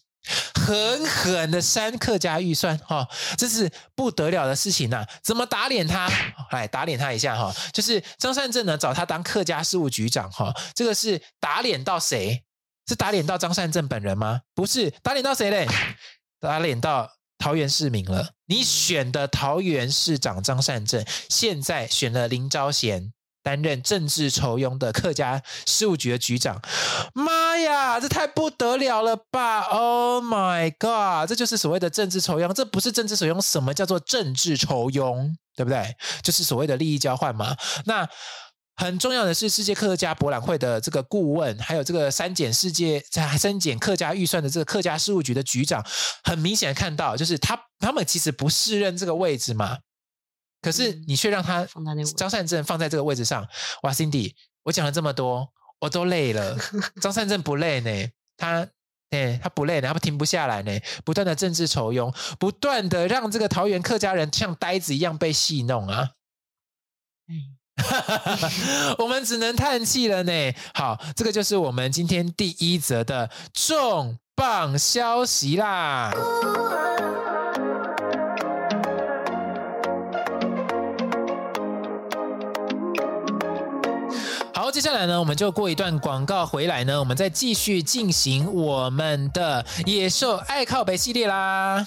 [0.54, 6.10] 狠狠的删客家预算哈，这是不得了的事情呐、怎么打脸他？
[6.52, 12.44] 来打脸他一下哈，就是张善政呢找他当客家事务局长哈，这个是打脸到谁？
[12.88, 14.42] 是打脸到张善政本人吗？
[14.56, 15.68] 不是，打脸到谁嘞？
[16.40, 18.34] 打脸到桃园市民了。
[18.48, 23.14] 你选的桃园市长张善政，现在选了林昭贤。
[23.44, 26.62] 担任政治酬庸的客家事务局的局长，
[27.14, 35.32] 妈呀，这太不得了了吧！Oh my god，这就是所谓的政治酬庸，这不是政治酬庸，什么叫做政治酬庸？
[35.56, 35.96] 对不对？
[36.24, 37.56] 就是所谓的利益交换嘛。
[37.86, 38.08] 那
[38.78, 43.04] 很重要的是，世界客家博览会的这个顾问，还有这个删减世界
[43.38, 45.86] 删减客家预算的这个客家事务局的局长，
[46.24, 49.80] 很明显看到，就是他他们其实不适任这个位置嘛。
[50.62, 51.66] 可是你却让他
[52.18, 53.48] 张善政放在这个位置上，
[53.84, 56.58] 哇，Cindy，我讲了这么多，我都累了。
[57.02, 58.68] 张善政不累呢，他
[59.12, 66.10] 哎，他不累呢，他不停不下来呢，不断的政治酬庸，不断的让这个桃园客家人像呆子一样被戏弄啊。
[69.00, 70.32] 我们只能叹气了呢。
[70.74, 76.12] 好，这个就是我们今天第一则的重磅消息啦。
[84.72, 91.86] 接下来呢，我们就过一段广告回来呢，我们再继续进行我们的野兽爱靠北系列啦。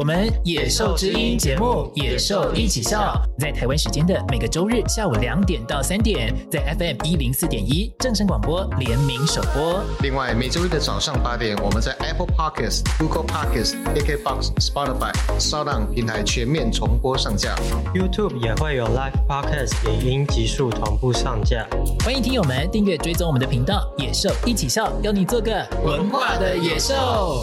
[0.00, 9.84] 我们野兽之音节目《野兽一起笑》在台湾时间的每个周日下午两点到三点，在 FM 一零四点一正声广播联名首播。
[10.00, 17.54] 另外，每周日的早上八点，我们在 Apple Podcasts、Google Podcasts、KKBox、Spotify、SoundOn 平台全面重播上架。
[17.94, 21.68] YouTube 也会有 Live Podcast 影音极速同步上架。
[22.02, 27.42] 欢迎听友们订阅追踪我们的频道《野兽一起笑》，邀你做个文化的野兽。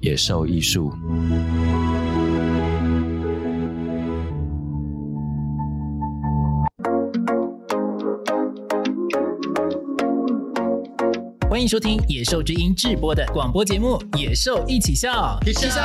[0.00, 0.90] 野兽艺术。
[11.50, 15.80] 欢迎收听《野兽之音》制播的广播节目《野兽一起笑》，一起笑。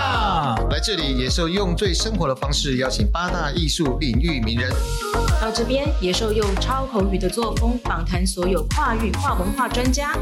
[0.69, 4.71] 来这里，野兽用最生活的方式邀请八大艺术领域名人。
[5.41, 10.17] 到这边，野兽用超口语的作风访谈所有跨域跨文化专家。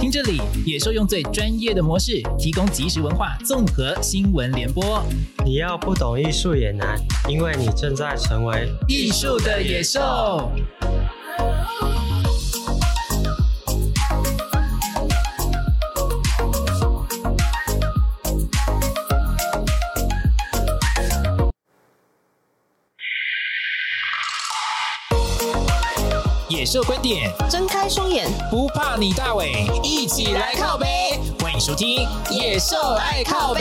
[0.00, 5.04] 听这里，野兽用最专业的模式提供即时文化综合新闻联播。
[5.44, 10.50] 你要不懂艺术也难，因为你正在成为艺术的野兽。
[26.72, 30.86] 这观点，睁开双眼，不怕你大伟，一起来靠背。
[31.40, 33.60] 欢迎收听《野兽爱靠背》。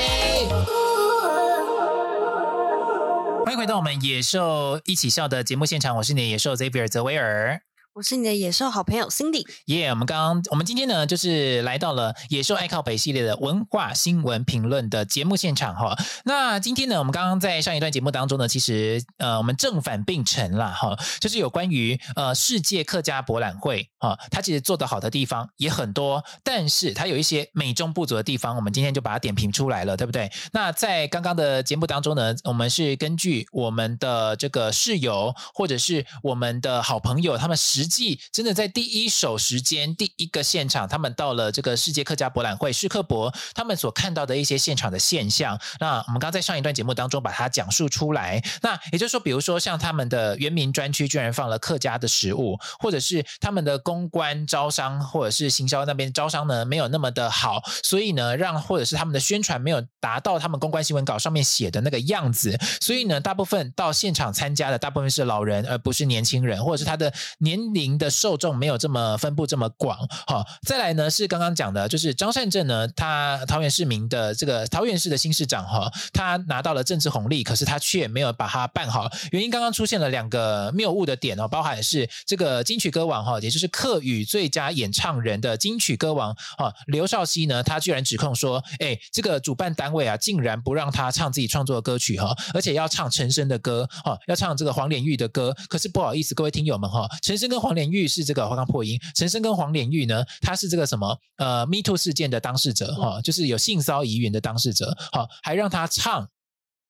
[3.44, 7.60] 欢迎回到我们《野兽一起笑》的节目现场，我是你的野兽 Zavier 泽维尔。
[7.94, 15.98] 我是你的野兽好朋友 Cindy，耶我们刚刚，我们今天呢，就是来到了野兽爱靠北系列的文化新闻评论的节目现场哈。
[16.24, 30.32] 那今天呢，我们刚刚在上一段节目当中呢，其实呃，我们正反并陈了哈，就是有关于呃世界客家博览会啊，它其实做得好的地方也很多，但是它有一些美中不足的地方，我们今天就把它点评出来了，对不对？
[30.54, 45.58] 那在刚刚的节目当中呢，我们是根据我们的这个室友或者是我们的好朋友，他们实实际真的在第一手时间、第一个现场，他们到了这个世界客家博览会世客博，他们所看到的一些现场的现象。
[45.80, 48.44] 那我们刚在上一段节目当中把它讲述出来。
[48.62, 68.10] 那也就是说，比如说像他们的原民专区居然放了客家的食物，或者是他们的公关招商或者是行销那边招商呢没有那么的好，所以呢让或者是他们的宣传没有达到他们公关新闻稿上面写的那个样子，所以呢大部分到现场参加的大部分是老人，而不是年轻人，或者是他的年龄的。
[68.20, 98.10] 受众没有这么分布这么广，好，再来呢是刚刚讲的，就是张善政呢，他桃园市民的这个桃园市的新市长哈，他拿到了政治红利，可是他却没有把它办好，原因刚刚出现了两个谬误的点哦，包含是这个金曲歌王哈，也就是客语最佳演唱人的金曲歌王哈刘少熙呢，他居然指控说，哎，这个主办单位啊，竟然不让他唱自己创作的歌曲哈，而且要唱陈升的歌哈，要唱这个黄连玉的歌，可是不好意思，各位听友们哈，陈升跟黄连玉。
[98.10, 106.28] 是这个刚刚破音，陈升跟黄连玉呢，他是这个什么呃，Me Too 事件的当事者哈、哦，就是有性骚疑云的当事者，哈、哦，还让他唱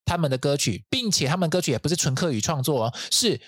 [0.06, 3.40] 他们的歌曲，并且他们歌曲也不是纯客语创作哦，是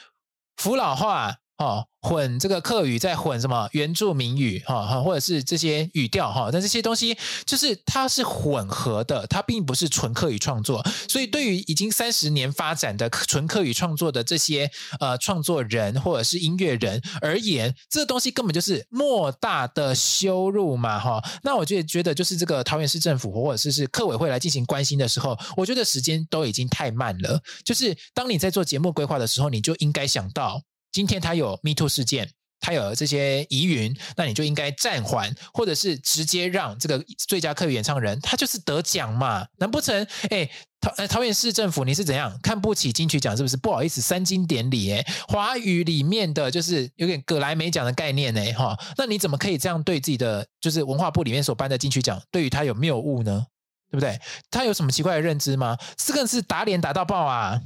[0.57, 1.39] 福老话。
[1.59, 10.85] 哦，混这个客语再混什么原住民语哈哈，或者是这些语调哈，但这些东西就是它是混合的，它并不是纯客语创作。
[11.09, 21.23] 所以对于已经三十年发展的纯客语创作的这些呃创作人或者是音乐人而言，这个东西根本就是莫大的羞辱嘛哈。
[21.45, 27.41] 那我就觉得就是这个桃园市政府或者是是客委会来进行关心的时候，我觉得时间都已经太慢了。
[27.65, 30.63] 就是当你在做节目规划的时候，你就应该想到。
[30.93, 39.47] 今天他有 Me Too 事件，他有这些疑云，那你就应该暂缓，或者是直接让这个最佳客语演唱人他就是得奖嘛？
[39.57, 40.49] 难不成哎
[40.81, 43.37] 桃呃桃园市政府你是怎样看不起金曲奖？
[43.37, 43.57] 是不是？
[43.57, 53.47] 不好意思，三金典礼哎，华语里面的就是有点葛莱美奖的概念呢哈，那你怎么可以这样对自己的就是文化部里面所颁的金曲奖，对于他有谬误呢？
[53.91, 54.19] 对不对？
[54.51, 55.77] 他有什么奇怪的认知吗？
[55.97, 57.61] 这个是打脸打到爆啊！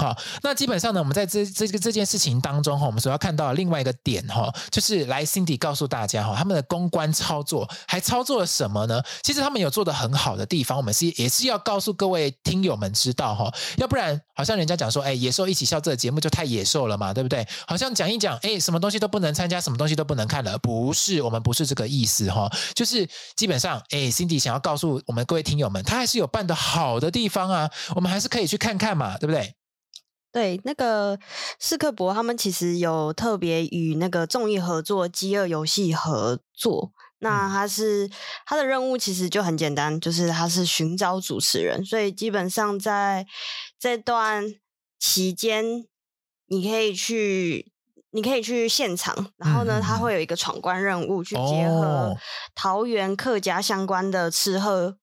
[0.00, 9.02] 好，那基本上呢，我们在这这个这件事情当中哈，我们所要看到另外一个点哈，就是来 Cindy 告诉大家哈，他们的公关操作还操作了什么呢？
[9.22, 17.46] 其实他们有做的很好的地方，我们是也是要告诉各位听友们知道哈，要不然好像人家讲说，哎，野兽一起笑这个节目就太野兽了嘛，对不对？
[17.66, 29.54] 好像讲一讲，哎，什么东西都不能参加，什么东西都不能看了，不是，我们不是这个意思哈，就是基本上，哎，Cindy 想要告诉我们各位听友们，他还是有办得好的地方啊，我们还是可以去看看嘛，对不对？
[30.32, 31.18] 对，那个
[31.58, 38.08] 世客博他们其实有特别与那个综艺合作《饥饿游戏》合作，那他是
[38.46, 43.26] 他的任务其实就很简单，就是他是寻找主持人，所以基本上在
[43.76, 44.54] 这段
[45.00, 45.84] 期间，
[46.46, 47.72] 你可以去，
[48.12, 52.16] 你可以去现场，然后呢，他会有一个闯关任务，去结合
[52.54, 54.96] 桃园客家相关的吃喝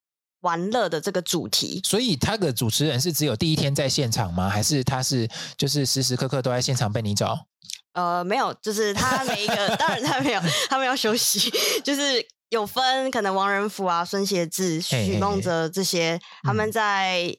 [0.48, 1.82] 玩乐的这个主题。
[1.84, 4.48] 所以他的主持人是只有第一天在现场吗？
[4.48, 5.28] 还是他是
[5.58, 7.46] 就是时时刻刻都在现场被你找？
[7.94, 11.52] 呃，没有，就是他每一个， 当然他没有，他们要休息，
[11.84, 17.36] 就是有分可能王仁甫啊、孙协志、许梦哲这些，嘿嘿嘿他们在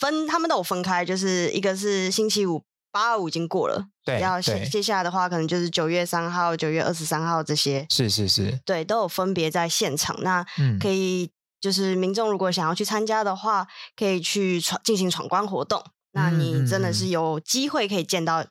[0.00, 10.46] 分，嗯、他们都有分开，就是一个是星期五八二五已经过了，对，要接下来的话可能就是九月三号、九月二十三号这些，是是是，对，都有分别在现场，那
[10.80, 11.28] 可以
[11.60, 15.82] 就是民众如果想要去参加的话，可以去闯进行闯关活动，
[16.12, 18.44] 那你真的是有机会可以见到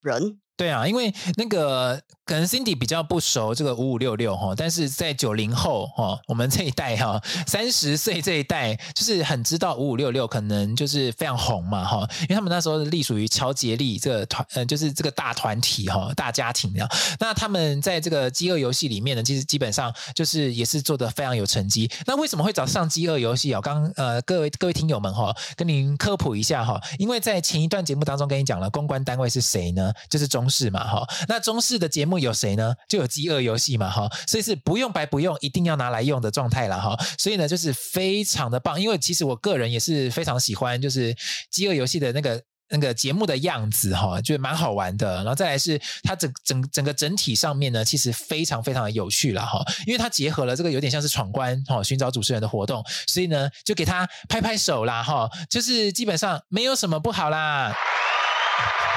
[0.00, 0.40] 人。
[0.56, 16.88] 对啊，因为那个可能 Cindy 比较不熟这个五五六六哈，但是在九零后哈，我们这一代哈，三十岁这一代就是很知道五五六六可能就是非常红嘛哈，因为他们那时候隶属于乔杰利这个团，呃，就是这个大团体哈，大家庭啊。
[17.18, 21.90] 那他们在这个饥饿游戏里面呢，其实基本上就是也是做的非常有成绩。
[22.06, 23.60] 那为什么会找上饥饿游戏啊？
[23.60, 29.92] 刚呃，各位各位听友们哈，跟您科普一下哈，因为在前一段节目当中跟你讲了公关单位是谁呢？
[30.08, 30.48] 就是中。
[30.52, 32.74] 视嘛哈，那中视的节目有谁呢？
[32.88, 36.96] 就有饥饿游戏嘛哈，所以是不用白不用，一定要拿来用的状态了哈。
[37.18, 41.14] 所以呢，就是非常的棒，因为其实我个人也是非常喜欢，就是
[41.50, 45.16] 饥饿游戏的那个那个节目的样子哈，就蛮好玩的。
[45.16, 57.74] 然后再来是它整整整个整体上面呢，其实非常非常的有趣了哈，因为它结合了这个有点像是闯关哈，寻找主持人的活动，所以呢，就给他拍拍手啦哈，就是基本上没有什么不好啦。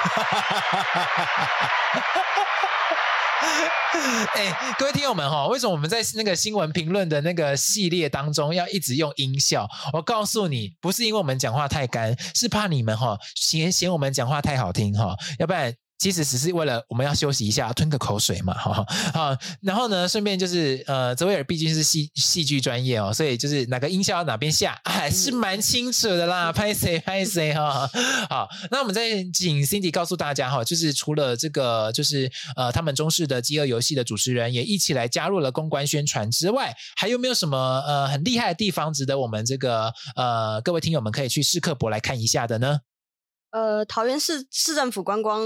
[4.36, 9.68] 哎，各位听友们哈，为什么我们在那个新闻评论的那个系列当中要一直用音效？
[9.94, 15.74] 我告诉你，不是因为我们讲话太干，是怕你们哈嫌嫌我们讲话太好听哈，要不然。
[15.98, 19.38] 其实只是为了我们要休息一下，吞个口水嘛， 哈好。
[19.62, 26.52] 然后呢，顺便就是呃，泽维尔毕竟是戏戏剧专业哦，所以就是哪个音效哪边下，还是蛮清楚的啦。
[26.52, 27.90] 拍谁 拍谁哈。
[28.30, 42.80] 好，那我们再请 Cindy 告诉大家哈，就是除了这个，就是呃，他们中式的饥饿游戏的主持人也一起来加入了公关宣传之外，还有没有什么呃很厉害的地方值得我们这个呃各位听友们可以去试刻博来看一下的呢？
[43.52, 45.42] 呃，桃园市市政府观光。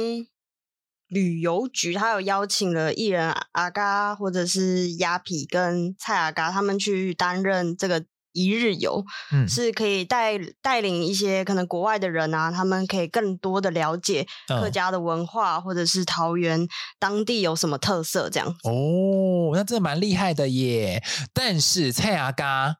[1.10, 16.68] 旅游局他有邀请了艺人阿嘎或者是鸭皮跟蔡阿嘎他们去担任这个一日游，嗯，是可以带带领一些可能国外的人啊，他们可以更多的了解客家的文化，嗯、或者是桃园
[17.00, 18.48] 当地有什么特色这样。
[18.64, 21.04] 哦，那真的蛮厉害的耶！
[21.34, 22.76] 但是蔡雅嘎。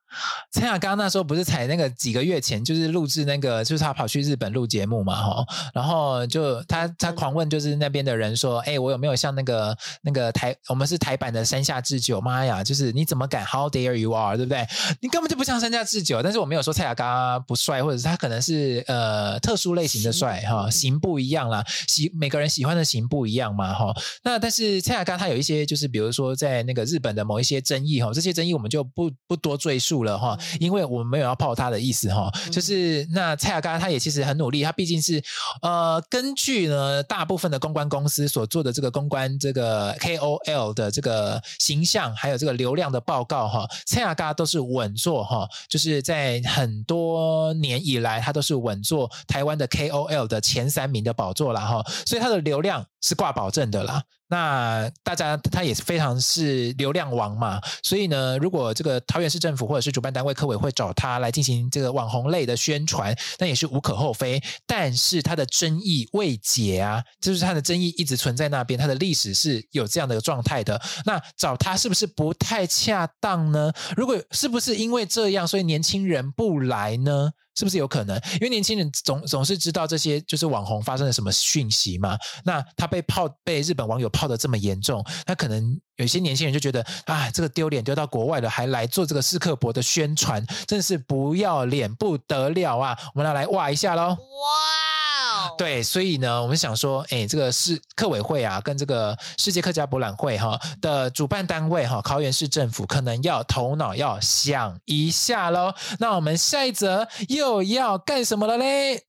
[0.52, 14.66] 蔡雅刚那时候不是才那个几个月前，就是录制那个，就是他跑去日本录节目嘛，哈，然后就他他狂问，就是那边的人说，哎，我有没有像那个那个台，我们是台版的山下智久，妈呀，就是你怎么敢？How dare you are，对不对？
[15.00, 23.94] 你根本就不像身价智久，但是我没有说蔡雅刚不帅，或者是他可能是呃特殊类型的帅哈，型不一样啦，喜每个人喜欢的型不一样嘛，哈。
[24.24, 30.00] 那但是蔡雅刚他有一些就是比如说在那个日本的某一些争议哈，这些争议我们就不不多赘述。
[30.04, 35.22] 了哈，因为我们没有要泡他的意思哈，就是那蔡雅刚他也其实很努力，他毕竟是
[35.62, 54.04] 呃根据呢大部分的公关公司所做的这个公关这个 KOL 的这个形象还有这个流量的报告哈，蔡雅刚都是稳坐哈，就是在很多年以来他都是稳坐台湾的 KOL 的前三名的宝座了哈，所以他的流量是挂保证的啦。
[54.32, 64.40] 那大家他也是非常是流量王嘛，所以呢，如果这个桃园市政府或者是主办单位客委会找他来进行这个网红类的宣传，那也是无可厚非。
[64.68, 70.80] 但是他的争议未解啊，就是他的争议一直存在那边，他的历史是有这样的一个状态的。
[71.06, 73.74] 那找他是不是不太恰当呢？
[73.98, 77.32] 如果是不是因为这样，所以年轻人不来呢？
[77.60, 78.16] 是不是有可能？
[78.36, 82.18] 因为年轻人总总是知道这些就是网红发生了什么讯息嘛。
[82.46, 92.98] 那他被泡被日本网友泡的这么严重，那可能有些年轻人就觉得啊，这个丢脸丢到国外了，还来做这个斯克博的宣传，真是不要脸不得了啊！
[93.14, 94.08] 我们要来哇一下喽。
[94.12, 94.89] 哇！
[95.60, 105.74] 对，所以呢，我们想说，哎，这个是客委会啊，跟这个世界客家博览会哈的主办单位哈，桃园市政府可能要头脑要想一下喽。
[106.00, 109.04] 那我们下一则又要干什么了嘞？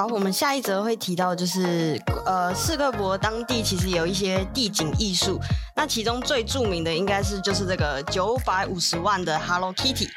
[0.00, 5.38] 好，我们下一则会提到，就是呃，斯克伯当地其实有一些地景艺术，
[5.76, 10.08] 那其中最著名的应该是就是这个九百五十万的 Hello Kitty，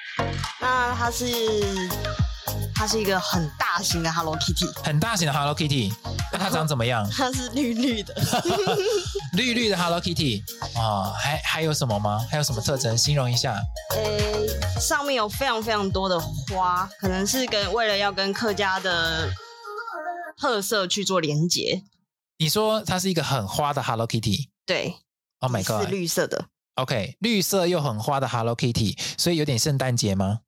[0.62, 1.26] 那它是
[2.74, 5.92] 它是一个很大型的 Hello Kitty，很大型的 Hello Kitty，
[6.32, 7.06] 那它长怎么样？
[7.12, 8.16] 它是绿绿的，
[9.36, 10.44] 绿绿的 Hello Kitty
[10.78, 12.26] 啊、哦，还还有什么吗？
[12.32, 12.98] 还有什么特征？
[12.98, 13.58] 形容一下。
[13.98, 19.30] 呃，上面有非常非常多的花，可能是跟为了要跟客家的。
[20.38, 21.84] 特色去做连接。
[22.38, 24.96] 你说它是一个很花的 Hello Kitty，对
[25.40, 26.46] ，Oh my God，是绿色的。
[26.76, 30.40] OK，绿色又很花的 Hello Kitty，所以有点圣诞节吗？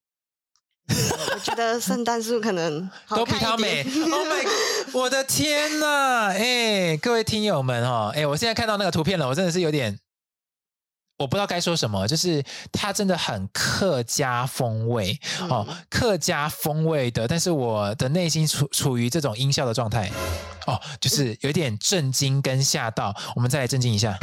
[0.88, 3.84] 我觉得圣诞树可能都比它美。
[3.84, 4.48] Oh my，
[4.94, 6.30] 我的天呐！
[6.30, 10.00] 哎，各位听友们哦，哎，我现在看到那个图片了，我真的是有点。
[11.18, 12.43] 我不知道该说什么，就是
[12.74, 20.11] 它真的很客家风味、嗯、哦，客家风味的，但是我的内心处处于这种音效的状态
[20.68, 23.16] 哦，就是有点震惊跟吓到。
[23.34, 24.18] 我们再来震惊一下，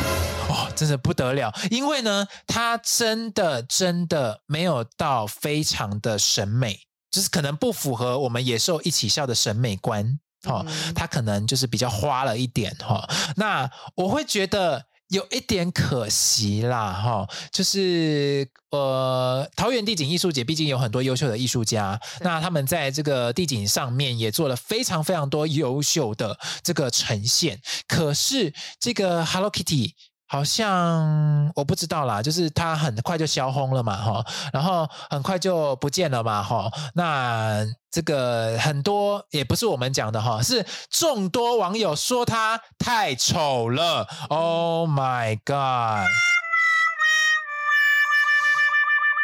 [0.51, 6.78] 哦，真的不得了，因为呢，它真的真的没有到非常的审美，
[7.11, 13.09] 就是可能不符合我们野兽一起笑的审美观哦，它可能就是比较花了一点哈、哦。
[13.36, 14.84] 那我会觉得。
[15.13, 27.61] 有一点可惜啦，哈，就是呃，桃园地景艺术节毕竟有很多优秀的艺术家，那他们在这个地景上面也做了非常非常多优秀的这个呈现。
[27.87, 29.93] 可是这个 Hello Kitty
[30.33, 37.66] 好像我不知道啦，就是它很快就销轰了嘛，哈，然后很快就不见了嘛，哈，那。
[37.93, 44.09] 这个很多也不是我们讲的哈，是众多网友说他太丑了。
[44.30, 46.09] Oh my god！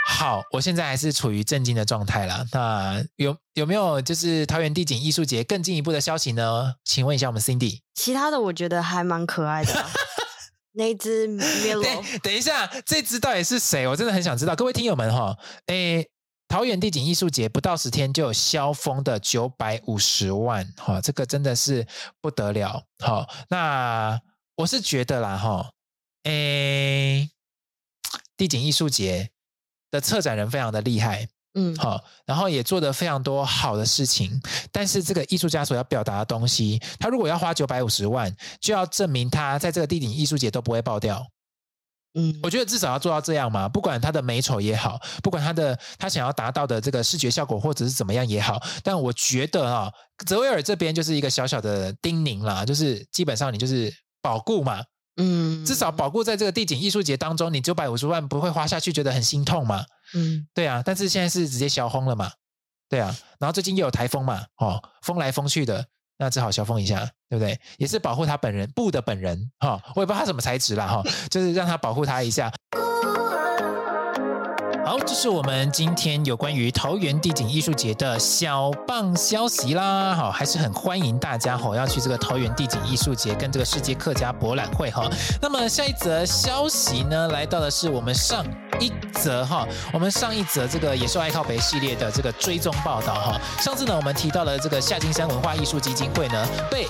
[0.06, 2.44] 好，我现在还是处于震惊的状态啦。
[2.52, 6.74] 那有有没有就是桃园地景艺术节更进一步的消息呢？
[6.84, 7.78] 请问一下我们 Cindy。
[7.94, 9.72] 其他的我觉得还蛮可爱的。
[10.78, 11.82] 那只 Milo。
[12.22, 13.86] 等一下，这只到底是谁？
[13.86, 14.56] 我真的很想知道。
[14.56, 16.08] 各位听友们哈，诶。
[16.50, 21.86] 桃园地景艺术节不到十天就有销疯的九百五十万，哈，这个真的是
[22.22, 24.18] 不得了，好，那
[24.56, 25.72] 我是觉得啦，哈，
[26.22, 27.28] 诶，
[28.34, 29.28] 地景艺术节
[29.90, 31.28] 的策展人非常的厉害，
[31.60, 34.40] 嗯，好，然后也做得非常多好的事情，
[34.70, 41.26] 但是这个艺术家所要表达的东西，他如果要花九百五十万，就要证明他在这个地景艺术节都不会爆掉。
[42.14, 49.90] 嗯，我觉得至少要做到这样嘛，不管他的美丑也好，不管他的他想要达到的这个视觉效果或者是怎么样也好，但我觉得啊，
[50.26, 53.92] 泽维尔这边就是一个小小的叮咛啦，就是基本上你就是
[54.22, 54.80] 保固嘛，
[55.18, 62.32] 嗯，至少保护在这个地景艺术节当中，你九百五十万不会花下去，觉得很心痛嘛，嗯，对啊，但是现在是直接销轰了嘛，
[62.88, 65.84] 对啊，然后最近又有台风嘛，哦，风来风去的。
[66.20, 67.56] 那只好消风一下，对不对？
[67.76, 72.52] 也是保护他本人，布的本人，哈、哦，我也不知道他什么材质啦，哈、哦，就是让他保护他一下。
[74.88, 80.14] 好，这是我们今天有关于桃园地景艺术节的小棒消息啦。
[80.14, 85.06] 好，还是很欢迎大家哈，要去这个桃园地景艺术节跟这个世界客家博览会哈。
[85.42, 88.42] 那么下一则消息呢，来到的是我们上
[88.80, 93.38] 一则哈，我们上一则这个野兽爱靠北系列的这个追踪报道哈。
[93.60, 96.86] 上次呢，我们提到了这个夏金山文化艺术基金会呢，被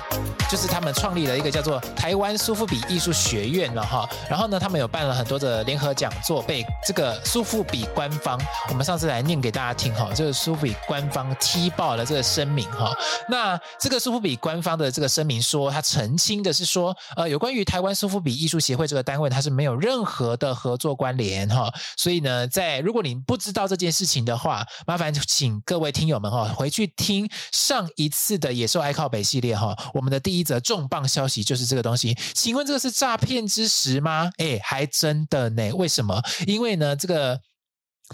[0.49, 4.09] 就是他们创立了一个叫做台湾苏富比艺术学院了哈。
[4.31, 7.88] 然后呢，他们有办了很多的联合讲座，被这个苏富比。
[7.95, 12.97] 官方，我们上次来念给大家听哈，这个苏富比官方踢爆了这个声明哈。
[13.29, 21.73] 那这个苏富比官方的这个声明说，他澄清的是说，呃，有关于台湾苏富比艺术协会这个单位，它是没有任何的合作关联哈。
[21.97, 29.77] 所以呢，在如果你不知道这件事情的话，麻烦请各位听友们哈回去听上一次的野兽爱靠北系列哈。
[29.95, 34.31] 我们的第一则重磅消息就是这个东西，请问这个是诈骗之实吗？
[34.39, 35.73] 哎，还真的呢。
[35.75, 36.23] 为什么？
[36.47, 37.41] 因为呢，这个。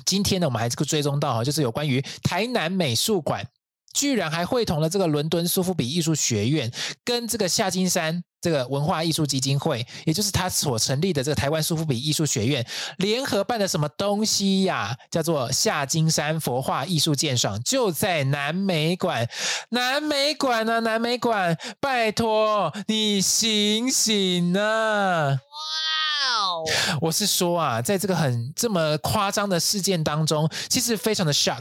[0.04, 3.46] 今天呢，我们还是个追踪到哈，就是有关于台南美术馆，
[3.92, 6.70] 居然还会同了这个伦敦苏富比艺术学院，
[7.04, 12.66] 跟这个夏金山这个文化艺术基金会，也就是他所成立的这个台湾苏富比艺术学院，
[12.98, 14.94] 联合办的什么东西呀？
[15.10, 19.28] 叫做夏金山佛画艺术鉴赏，就在南美馆。
[19.70, 25.38] 南美馆啊，南美馆，拜托你醒醒啊！
[27.00, 31.60] 我是说啊，在这个很这么夸张的事件当中，其实非常的 shock。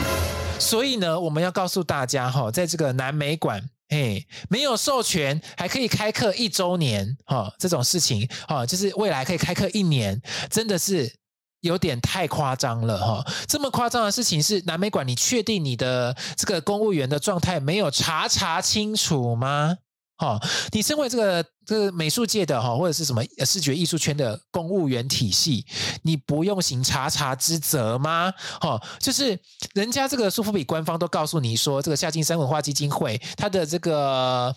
[0.59, 11.13] 所以呢，我们要告诉大家哈，在这个南美馆，哎，没有授权还可以开课一周年哈，这种事情哈，就是未来可以开课一年，真的是
[11.61, 13.25] 有点太夸张了哈！
[13.47, 19.77] 这么夸张的事情是南美馆，你确定你的这个公务员的状态没有查查清楚吗？
[20.23, 20.39] 哦，
[20.71, 25.65] 你身为这个这个美术界的哈，或者是什么视觉艺术圈的公务员体系，
[26.03, 28.33] 你不用行查查之责吗？
[28.61, 29.37] 哈，就是
[29.73, 34.55] 人家这个苏富比官方都告诉你说，这个夏金山文化基金会它的这个。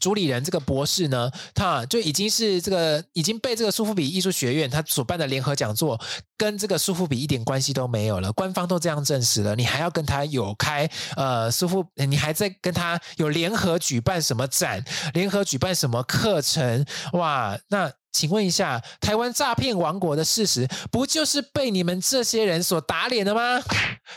[0.00, 6.00] 主理人这个博士呢，他就已经是这个已经被这个苏富比艺术学院他所办的联合讲座，
[6.36, 8.32] 跟这个苏富比一点关系都没有了。
[8.32, 14.84] 官方都这样证实了，你还要跟他有开呃苏富，你还在跟他有联合举办什么展，
[15.14, 16.84] 联合举办什么课程？
[17.12, 23.62] 哇，那请问一下，台湾诈骗王国的事实，不就是被你们这些人所打脸的吗？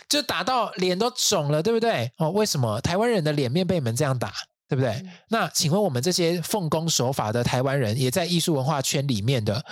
[0.09, 2.11] 就打到脸都肿了，对不对？
[2.17, 4.33] 哦，为什么台湾人的脸面被你们这样打？
[4.67, 5.03] 对不对？
[5.29, 9.63] 那请问我们这些奉公守法的台湾人，也在艺术文化圈里面的，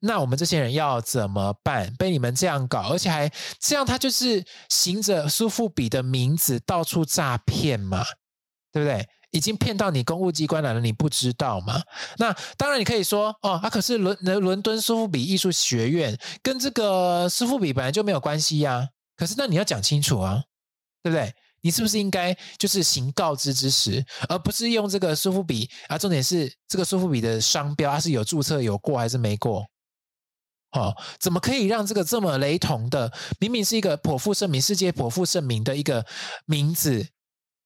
[0.00, 1.92] 那我们这些人要怎么办？
[1.98, 8.04] 被你们这样搞，而且还这样，他就是行着苏富比的名字到处诈骗嘛，
[8.70, 9.06] 对不对？
[9.30, 11.80] 已经骗到你公务机关来了，你不知道吗？
[12.18, 18.88] 那当然，你可以说哦，啊，可是伦伦敦苏富比艺术学院跟这个苏富比本来就没有关系呀。
[19.16, 20.42] 可是那你要讲清楚啊，
[21.02, 21.32] 对不对？
[21.62, 25.96] 你是不是应该就是行告知之时，而不是用这个苏富比啊？
[25.96, 29.66] 重点是这个苏富比的商标，它是有注册有过还是没过？
[30.72, 36.06] 哦，怎么可以让这个这么雷同的，明明是一个颇负盛名、世界颇负盛名的一个
[36.46, 37.06] 名字，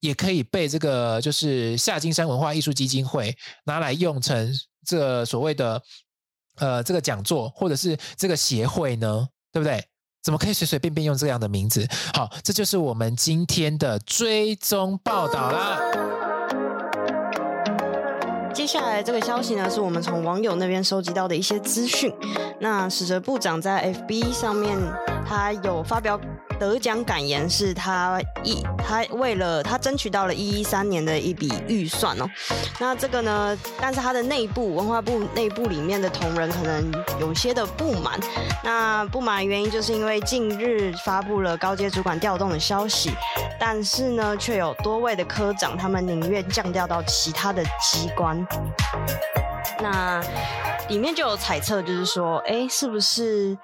[0.00, 4.52] 也可以被这个就是夏金山文化艺术基金会拿来用成
[4.84, 5.80] 这所谓的
[6.56, 9.28] 呃这个讲座，或者是这个协会呢？
[9.52, 9.82] 对不对？
[10.26, 11.86] 怎么可以随随便便用这样的名字？
[12.12, 15.78] 好，这就是我们今天的追踪报道啦。
[18.52, 22.12] 接下来这个消息呢，是我们从网友那边收集到的一些资讯。
[22.58, 24.76] 那史哲部长在 FB 上面，
[25.28, 26.18] 他有发表。
[26.58, 32.26] 得奖感言是他一他为了他争取到了一一三年的一笔预算哦，
[32.80, 38.18] 那这个呢，但是他的内部文化部内部里面的同仁可能有些的不满，
[38.64, 43.12] 那不满原因就是因为近日发布了高阶主管调动的消息，
[43.60, 48.42] 但是呢，却有多位的科长他们宁愿降调到其他的机关，
[49.82, 50.22] 那
[50.88, 53.58] 里面就有猜测，就是说，哎，是不是？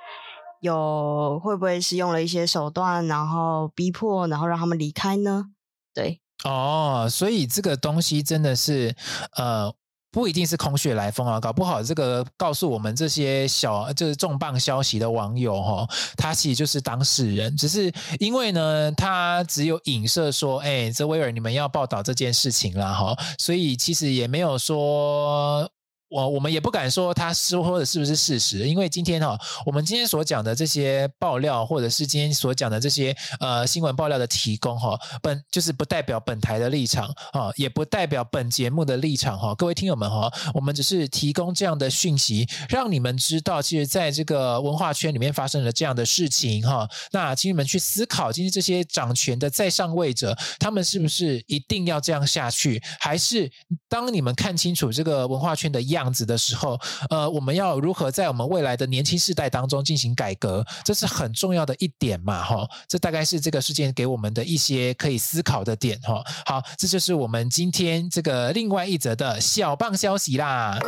[0.62, 5.46] 有会不会是用了一些手段，然后逼迫，然后让他们离开呢？
[5.92, 8.94] 对，哦，所以这个东西真的是，
[9.36, 9.74] 呃，
[10.12, 15.84] 不一定是空穴来风啊，搞不好这个告诉我们这些小就是重磅消息的网友哈，
[16.16, 25.68] 他其实就是当事人，只是因为呢，他只有影射说，哎，泽维尔你们要报道这件事情啦哈，所以其实也没有说。
[26.12, 39.54] 我我们也不敢说他说的是不是事实，因为今天哈、哦，我们今天所讲的这些爆料，或者是今天所讲的这些呃新闻爆料的提供哈，本就是不代表本台的立场啊，也不代表本节目的立场哈。
[39.54, 46.86] 各位听友们哈，我们只是提供这样的讯息，让你们知道，其实在这个文化圈里面发生了这样的事情哈。
[47.12, 53.50] 那请你们去思考，今天这些掌权的在上位者，他们是不是一定要这样下去，还是
[53.88, 56.78] 当你们看清楚这个文化圈的样，样子的时候，
[57.08, 66.22] 呃，我们要如何在我们未来的年轻世代当中进行改革，这是很重要的一点嘛，哈，这大概是这个事件给我们的一些可以思考的点，哈。
[66.44, 70.78] 好，这就是我们今天这个另外一则的小棒消息啦。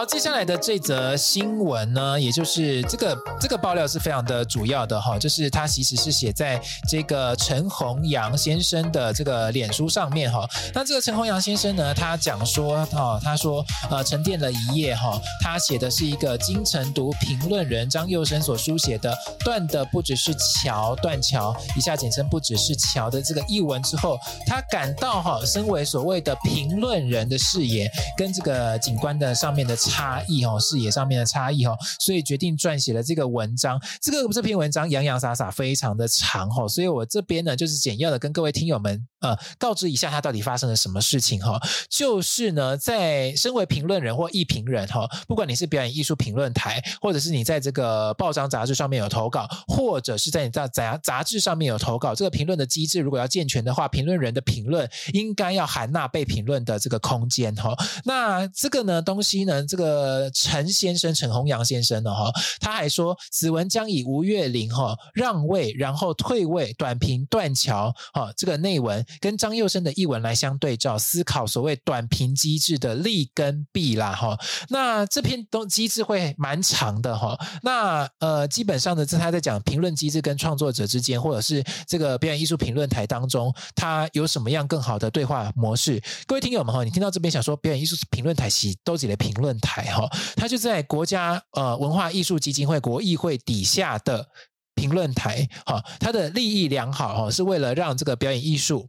[0.00, 10.48] 好，接下来的这则新闻呢，也就是这个这个爆料是非常的主要的哈，就是他其实是写在这个陈洪洋先生的这个脸书上面哈。
[10.72, 20.34] 那这个陈洪洋先生呢，他讲说哈，他说呃沉淀了一夜哈，他写的是一个金城读评论人张幼生所书写的“断的不只是
[20.64, 27.86] 桥，断桥”以下简称不只是桥的这个译文之后，他感到哈，身为所谓的评论人的视野
[28.16, 29.76] 跟这个景观的上面的。
[29.90, 33.80] 差异哦，视野上面的差异哦，所以决定撰写了这个文章。
[34.00, 41.60] 这个这篇文章洋洋洒洒，非常的长哦，所以我这边呢就是简要的跟各位听友们呃告知一下，他到底发生了什么事情哈。
[41.88, 57.74] 就是呢，在身为评论人或艺评人哈，不管你是表演艺术评论台，或者是你在这个报章杂志上面有投稿，或者是在你在杂杂志上面有投稿，这个评论的机制如果要健全的话，评论人的评论应该要含纳被评论的这个空间哈。
[58.04, 60.30] 那这个呢东西呢，这个。
[60.32, 74.38] 陈先生陈洪洋先生呢哈，他还说此文将以吴月玲哈让位然后退位短评断桥哈这个内文跟张佑生的译文来相对照，思考所谓短评机制的利跟弊啦哈。
[74.68, 77.38] 那这篇东机制会蛮长的哈。
[77.62, 86.02] 那呃，基本上呢，是他在讲评论机制跟创作者之间，或者是这个表演艺术评论台当中，他有什么样更好的对话模式？
[86.26, 90.08] 各位听友们哈，你听到这边想说，表演艺术评论台是都几类评论台哈？
[90.36, 94.28] 它就在国家呃文化艺术基金会国艺会底下的。
[94.76, 98.88] 评论台，哈，它的利益良好，哈，是为了让这个表演艺术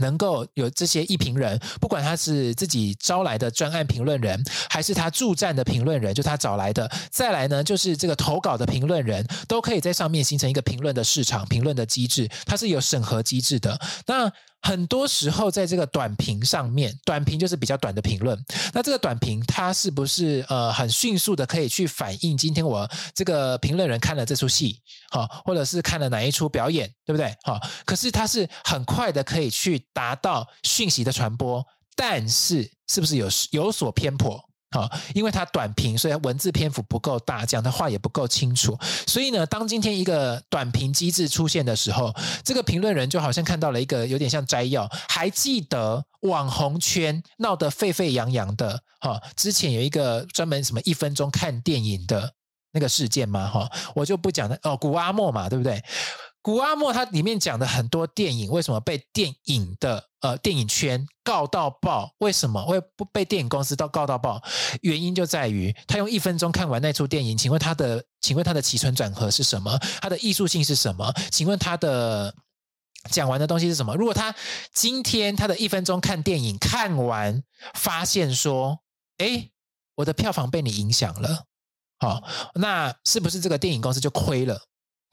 [0.00, 13.78] 能够有这些一评人，不管他是自己招来的专案评论人，还是他助战的评论人，就他找来的，再来呢，就是这个投稿的评论人，都可以在上面形成一个评论的市场、评论的机制，它是有审核机制的。
[14.06, 14.32] 那
[14.62, 18.38] 很多时候，在这个短评上面，短评就是比较短的评论。
[18.72, 27.34] 那这个短评，它是不是呃很迅速的可以去反映今天我这个评论人看了这出戏，好，或者是看了哪一出表演，对不对？
[27.42, 31.64] 好，可是它是很快的可以去达到讯息的传播，
[31.96, 34.40] 但是是不是有有所偏颇？
[34.72, 38.76] 好，因为它短评，所以文字篇幅不够大，讲的话也不够清楚。
[39.06, 44.90] 所以呢，当今天一个短评机制出现的时候，这个评论人就好像看到了一个有点像摘要。
[45.08, 52.32] 还记得网红圈闹得沸沸扬扬的哈，之前有一个专门什么一分钟看电影的
[52.72, 53.46] 那个事件吗？
[53.48, 54.56] 哈，我就不讲了。
[54.62, 55.82] 哦，古阿莫嘛，对不对？
[56.42, 62.12] 谷阿莫他里面讲的很多电影为什么被电影的呃电影圈告到爆？
[62.18, 64.42] 为什么会不被电影公司都告到爆？
[64.80, 69.78] 原因就在于他用一分钟看完那出电影，请问他的请问他的起承转合是什么？
[70.00, 71.14] 他的艺术性是什么？
[71.30, 72.34] 请问他的
[73.08, 73.94] 讲完的东西是什么？
[73.94, 74.34] 如果他
[74.74, 78.80] 今天他的一分钟看电影看完，发现说，
[79.18, 79.52] 诶，
[79.94, 81.44] 我的票房被你影响了，
[82.00, 82.24] 好，
[82.56, 84.66] 那是不是这个电影公司就亏了？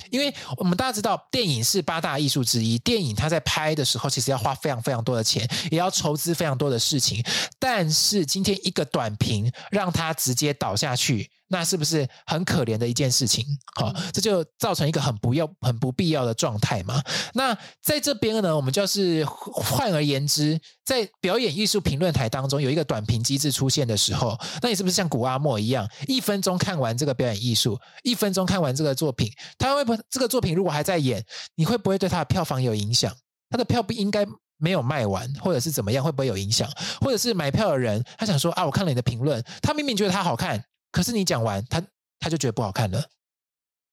[0.10, 2.78] 因为我们大家知道，电影是八大艺术之一。
[2.80, 7.24] 电影它在拍的时候，其实要花非常非常多的钱，也要筹资非常多的事情。
[7.60, 11.30] 但是今天一个短评，让它直接倒下去。
[11.52, 13.43] 那是不是很可怜的一件事情？
[13.76, 17.02] 好，这就造成一个很不要、很不必要的状态嘛。
[17.34, 31.26] 那在这边呢，我们就是换而言之，在表演艺术评论台当中有一个短评机制出现的时候，那你是不是像古阿莫一样，一分钟看完这个表演艺术，一分钟看完这个作品，他会不会这个作品如果还在演，
[31.56, 33.12] 你会不会对他的票房有影响？
[33.50, 34.24] 他的票不应该
[34.60, 36.70] 没有卖完，或者是怎么样，会不会有影响？
[37.02, 40.64] 或者是买票的人他想说啊，我看了你的评论，他明明觉得他好看。
[40.92, 41.82] 可是你讲完，他
[42.20, 43.10] 他就觉得不好看了，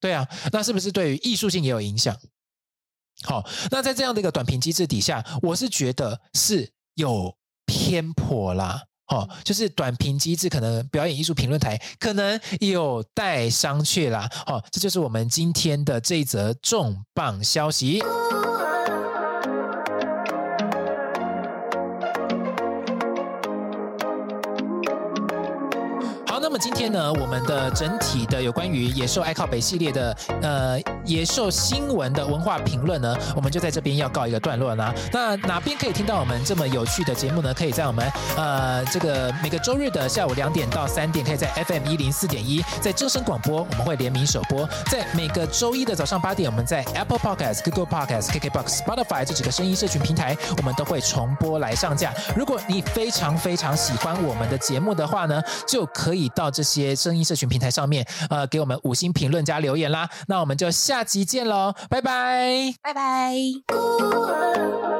[0.01, 2.17] 对啊，那是不是对于艺术性也有影响？
[3.23, 7.35] 好，那在这样的一个短评机制底下，我是觉得是有
[7.65, 18.03] 偏颇啦，哦，就是短评机制可能表演艺术评论台可能有待商榷啦，好，这就是我们今天的这一则重磅消息。
[26.89, 34.93] 呢，我们的整体的有关于野兽爱靠北系列的呃野兽新闻的文化评论呢，我们就在这边要告一个段落啦。
[35.13, 37.55] 那哪边可以听到我们这么有趣的节目呢？
[37.55, 52.13] 可以在我们呃这个每个周日的下午两点到三点，可以在 FM 一零四点一，在正声广播我们会联名首播；在每个周一的早上八点，我们在 Apple Podcast、Google Podcast、KKBox、Spotify 这几个声音社群平台，我们都会重播来上架。
[52.37, 56.51] 如果你非常非常喜欢我们的节目的话呢，就可以到。
[56.57, 60.09] 这些声音社群平台上面，呃，给我们五星评论加留言啦。
[60.27, 64.96] 那我们就下下集见喽，拜拜，拜拜。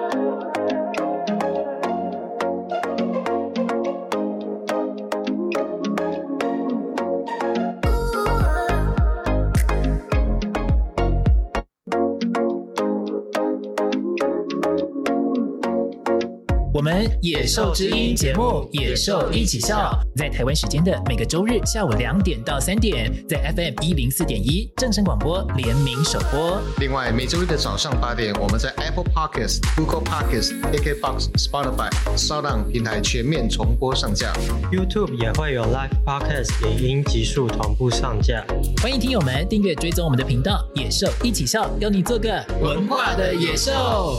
[16.77, 26.61] 我们野兽之音节目《野兽一起笑》在台湾时间的每个周日下午两点到三点，在 FM 一零四点一正声广播联名首播。
[26.79, 34.35] 另外，每周日的早上八点，我们在 Apple Podcasts、Google Podcasts、KKBox、Spotify、SoundOn 平台全面重播上架。
[34.71, 38.45] YouTube 也会有 Live Podcast 影音极速同步上架。
[38.83, 44.19] 欢迎听友们订阅追踪我们的频道《野兽一起笑》，邀你做个文化的野兽。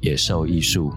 [0.00, 0.92] 野兽艺术